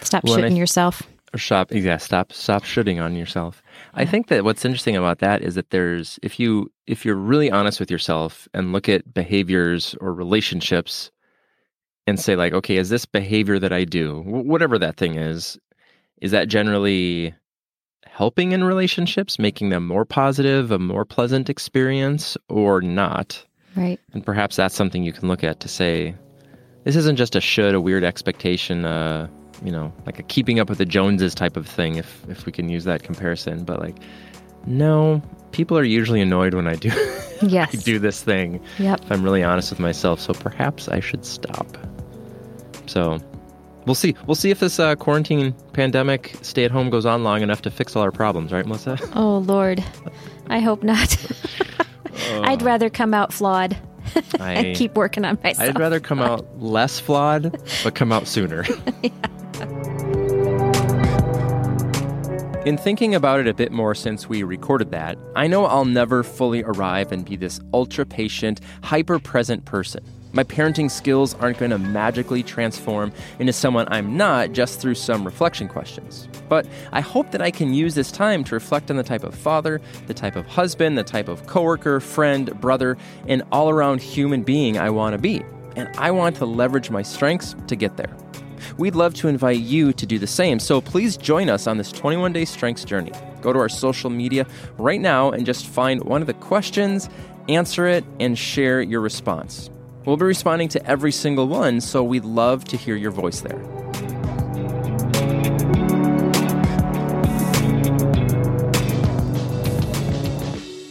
Stop 0.00 0.24
well, 0.24 0.38
shitting 0.38 0.48
th- 0.48 0.58
yourself. 0.58 1.02
Stop. 1.36 1.70
Yeah. 1.70 1.98
Stop. 1.98 2.32
Stop 2.32 2.64
shooting 2.64 2.98
on 2.98 3.14
yourself. 3.14 3.62
I 3.94 4.04
think 4.04 4.28
that 4.28 4.42
what's 4.42 4.64
interesting 4.64 4.96
about 4.96 5.18
that 5.18 5.42
is 5.42 5.54
that 5.54 5.70
there's 5.70 6.18
if 6.22 6.40
you 6.40 6.72
if 6.86 7.04
you're 7.04 7.14
really 7.14 7.50
honest 7.50 7.78
with 7.78 7.90
yourself 7.90 8.48
and 8.54 8.72
look 8.72 8.88
at 8.88 9.12
behaviors 9.12 9.94
or 10.00 10.12
relationships 10.12 11.10
and 12.06 12.18
say 12.18 12.34
like, 12.34 12.52
okay, 12.52 12.76
is 12.76 12.88
this 12.88 13.04
behavior 13.04 13.58
that 13.58 13.72
I 13.72 13.84
do, 13.84 14.22
whatever 14.22 14.78
that 14.78 14.96
thing 14.96 15.16
is, 15.16 15.58
is 16.20 16.32
that 16.32 16.48
generally 16.48 17.34
helping 18.20 18.52
in 18.52 18.62
relationships, 18.62 19.38
making 19.38 19.70
them 19.70 19.86
more 19.86 20.04
positive, 20.04 20.70
a 20.70 20.78
more 20.78 21.06
pleasant 21.06 21.48
experience, 21.48 22.36
or 22.50 22.82
not? 22.82 23.42
Right. 23.74 23.98
And 24.12 24.22
perhaps 24.22 24.56
that's 24.56 24.74
something 24.74 25.02
you 25.02 25.14
can 25.14 25.26
look 25.26 25.42
at 25.42 25.60
to 25.60 25.68
say, 25.68 26.14
this 26.84 26.96
isn't 26.96 27.16
just 27.16 27.34
a 27.34 27.40
should, 27.40 27.74
a 27.74 27.80
weird 27.80 28.04
expectation, 28.04 28.84
uh, 28.84 29.26
you 29.64 29.72
know, 29.72 29.90
like 30.04 30.18
a 30.18 30.22
keeping 30.22 30.60
up 30.60 30.68
with 30.68 30.76
the 30.76 30.84
Joneses 30.84 31.34
type 31.34 31.56
of 31.56 31.66
thing, 31.66 31.96
if 31.96 32.22
if 32.28 32.44
we 32.44 32.52
can 32.52 32.68
use 32.68 32.84
that 32.84 33.02
comparison. 33.02 33.64
But 33.64 33.80
like, 33.80 33.96
no, 34.66 35.22
people 35.52 35.78
are 35.78 35.82
usually 35.82 36.20
annoyed 36.20 36.52
when 36.52 36.66
I 36.66 36.74
do 36.74 36.88
yes. 37.42 37.74
I 37.74 37.78
do 37.78 37.98
this 37.98 38.22
thing. 38.22 38.60
Yep. 38.78 39.00
If 39.00 39.12
I'm 39.12 39.22
really 39.22 39.42
honest 39.42 39.70
with 39.70 39.80
myself, 39.80 40.20
so 40.20 40.34
perhaps 40.34 40.88
I 40.88 41.00
should 41.00 41.24
stop. 41.24 41.78
So 42.84 43.18
we'll 43.86 43.94
see. 43.94 44.14
We'll 44.26 44.34
see 44.34 44.50
if 44.50 44.60
this 44.60 44.78
uh, 44.78 44.94
quarantine 44.96 45.52
pandemic 45.72 46.36
stay 46.42 46.64
at 46.64 46.70
home 46.70 46.90
goes 46.90 47.06
on 47.06 47.24
long 47.24 47.42
enough 47.42 47.62
to 47.62 47.70
fix 47.70 47.96
all 47.96 48.02
our 48.02 48.12
problems, 48.12 48.52
right, 48.52 48.66
Melissa? 48.66 48.98
Oh 49.14 49.38
Lord, 49.38 49.84
I 50.48 50.60
hope 50.60 50.82
not. 50.82 51.16
I'd 52.42 52.62
rather 52.62 52.90
come 52.90 53.14
out 53.14 53.32
flawed. 53.32 53.76
I, 54.40 54.52
and 54.52 54.76
keep 54.76 54.94
working 54.94 55.24
on 55.24 55.38
myself. 55.42 55.68
I'd 55.68 55.78
rather 55.78 56.00
come 56.00 56.20
out 56.20 56.46
less 56.60 56.98
flawed, 56.98 57.56
but 57.84 57.94
come 57.94 58.12
out 58.12 58.26
sooner. 58.26 58.64
yeah. 59.02 59.10
In 62.66 62.76
thinking 62.76 63.14
about 63.14 63.40
it 63.40 63.48
a 63.48 63.54
bit 63.54 63.72
more 63.72 63.94
since 63.94 64.28
we 64.28 64.42
recorded 64.42 64.90
that, 64.90 65.16
I 65.34 65.46
know 65.46 65.64
I'll 65.64 65.86
never 65.86 66.22
fully 66.22 66.62
arrive 66.62 67.10
and 67.10 67.24
be 67.24 67.34
this 67.34 67.58
ultra 67.72 68.04
patient, 68.04 68.60
hyper 68.82 69.18
present 69.18 69.64
person. 69.64 70.04
My 70.32 70.44
parenting 70.44 70.90
skills 70.90 71.34
aren't 71.34 71.58
going 71.58 71.72
to 71.72 71.78
magically 71.78 72.42
transform 72.42 73.12
into 73.40 73.52
someone 73.52 73.86
I'm 73.90 74.16
not 74.16 74.52
just 74.52 74.80
through 74.80 74.94
some 74.94 75.24
reflection 75.24 75.66
questions. 75.66 76.28
But 76.48 76.66
I 76.92 77.00
hope 77.00 77.32
that 77.32 77.42
I 77.42 77.50
can 77.50 77.74
use 77.74 77.94
this 77.94 78.12
time 78.12 78.44
to 78.44 78.54
reflect 78.54 78.90
on 78.90 78.96
the 78.96 79.02
type 79.02 79.24
of 79.24 79.34
father, 79.34 79.80
the 80.06 80.14
type 80.14 80.36
of 80.36 80.46
husband, 80.46 80.96
the 80.96 81.04
type 81.04 81.28
of 81.28 81.46
coworker, 81.46 81.98
friend, 81.98 82.58
brother, 82.60 82.96
and 83.26 83.42
all 83.50 83.70
around 83.70 84.00
human 84.00 84.42
being 84.42 84.78
I 84.78 84.90
want 84.90 85.14
to 85.14 85.18
be. 85.18 85.42
And 85.74 85.88
I 85.96 86.10
want 86.10 86.36
to 86.36 86.46
leverage 86.46 86.90
my 86.90 87.02
strengths 87.02 87.56
to 87.66 87.74
get 87.74 87.96
there. 87.96 88.16
We'd 88.78 88.94
love 88.94 89.14
to 89.14 89.28
invite 89.28 89.60
you 89.60 89.92
to 89.92 90.06
do 90.06 90.18
the 90.18 90.26
same, 90.26 90.58
so 90.58 90.80
please 90.80 91.16
join 91.16 91.48
us 91.48 91.66
on 91.66 91.78
this 91.78 91.90
21 91.90 92.32
day 92.32 92.44
strengths 92.44 92.84
journey. 92.84 93.12
Go 93.40 93.52
to 93.52 93.58
our 93.58 93.68
social 93.68 94.10
media 94.10 94.46
right 94.78 95.00
now 95.00 95.30
and 95.30 95.46
just 95.46 95.66
find 95.66 96.04
one 96.04 96.20
of 96.20 96.26
the 96.26 96.34
questions, 96.34 97.08
answer 97.48 97.86
it, 97.86 98.04
and 98.20 98.38
share 98.38 98.80
your 98.82 99.00
response. 99.00 99.70
We'll 100.04 100.16
be 100.16 100.24
responding 100.24 100.68
to 100.70 100.86
every 100.86 101.12
single 101.12 101.46
one, 101.46 101.80
so 101.80 102.02
we'd 102.02 102.24
love 102.24 102.64
to 102.66 102.76
hear 102.76 102.96
your 102.96 103.10
voice 103.10 103.40
there. 103.40 103.60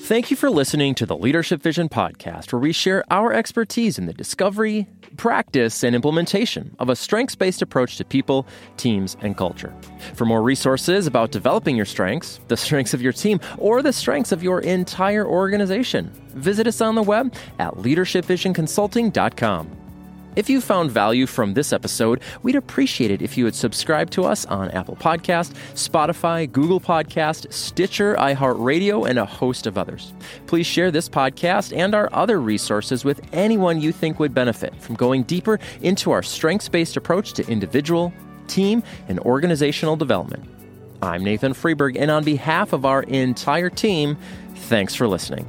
Thank 0.09 0.31
you 0.31 0.37
for 0.37 0.49
listening 0.49 0.95
to 0.95 1.05
the 1.05 1.15
Leadership 1.15 1.61
Vision 1.61 1.87
podcast, 1.87 2.51
where 2.51 2.59
we 2.59 2.71
share 2.71 3.03
our 3.11 3.31
expertise 3.31 3.99
in 3.99 4.07
the 4.07 4.13
discovery, 4.13 4.87
practice, 5.17 5.83
and 5.83 5.95
implementation 5.95 6.75
of 6.79 6.89
a 6.89 6.95
strengths 6.95 7.35
based 7.35 7.61
approach 7.61 7.97
to 7.97 8.03
people, 8.03 8.47
teams, 8.75 9.15
and 9.21 9.37
culture. 9.37 9.71
For 10.15 10.25
more 10.25 10.41
resources 10.41 11.05
about 11.05 11.29
developing 11.29 11.75
your 11.75 11.85
strengths, 11.85 12.39
the 12.47 12.57
strengths 12.57 12.95
of 12.95 13.03
your 13.03 13.13
team, 13.13 13.39
or 13.59 13.83
the 13.83 13.93
strengths 13.93 14.31
of 14.31 14.41
your 14.41 14.61
entire 14.61 15.27
organization, 15.27 16.11
visit 16.29 16.65
us 16.65 16.81
on 16.81 16.95
the 16.95 17.03
web 17.03 17.31
at 17.59 17.75
leadershipvisionconsulting.com. 17.75 19.88
If 20.35 20.49
you 20.49 20.61
found 20.61 20.91
value 20.91 21.25
from 21.25 21.53
this 21.53 21.73
episode, 21.73 22.21
we'd 22.43 22.55
appreciate 22.55 23.09
it 23.09 23.21
if 23.21 23.37
you 23.37 23.45
would 23.45 23.55
subscribe 23.55 24.11
to 24.11 24.25
us 24.25 24.45
on 24.45 24.69
Apple 24.71 24.95
Podcast, 24.95 25.53
Spotify, 25.73 26.49
Google 26.49 26.79
Podcast, 26.79 27.51
Stitcher, 27.51 28.15
iHeartRadio, 28.15 29.09
and 29.09 29.17
a 29.17 29.25
host 29.25 29.65
of 29.65 29.77
others. 29.77 30.13
Please 30.45 30.67
share 30.67 30.91
this 30.91 31.09
podcast 31.09 31.75
and 31.75 31.95
our 31.95 32.09
other 32.13 32.39
resources 32.39 33.03
with 33.03 33.21
anyone 33.33 33.81
you 33.81 33.91
think 33.91 34.19
would 34.19 34.33
benefit 34.33 34.75
from 34.75 34.95
going 34.95 35.23
deeper 35.23 35.59
into 35.81 36.11
our 36.11 36.23
strengths-based 36.23 36.95
approach 36.95 37.33
to 37.33 37.47
individual, 37.47 38.13
team, 38.47 38.83
and 39.07 39.19
organizational 39.21 39.95
development. 39.95 40.47
I'm 41.01 41.23
Nathan 41.23 41.53
Freeburg, 41.53 41.97
and 41.97 42.11
on 42.11 42.23
behalf 42.23 42.71
of 42.71 42.85
our 42.85 43.03
entire 43.03 43.69
team, 43.69 44.17
thanks 44.53 44.93
for 44.93 45.07
listening. 45.07 45.47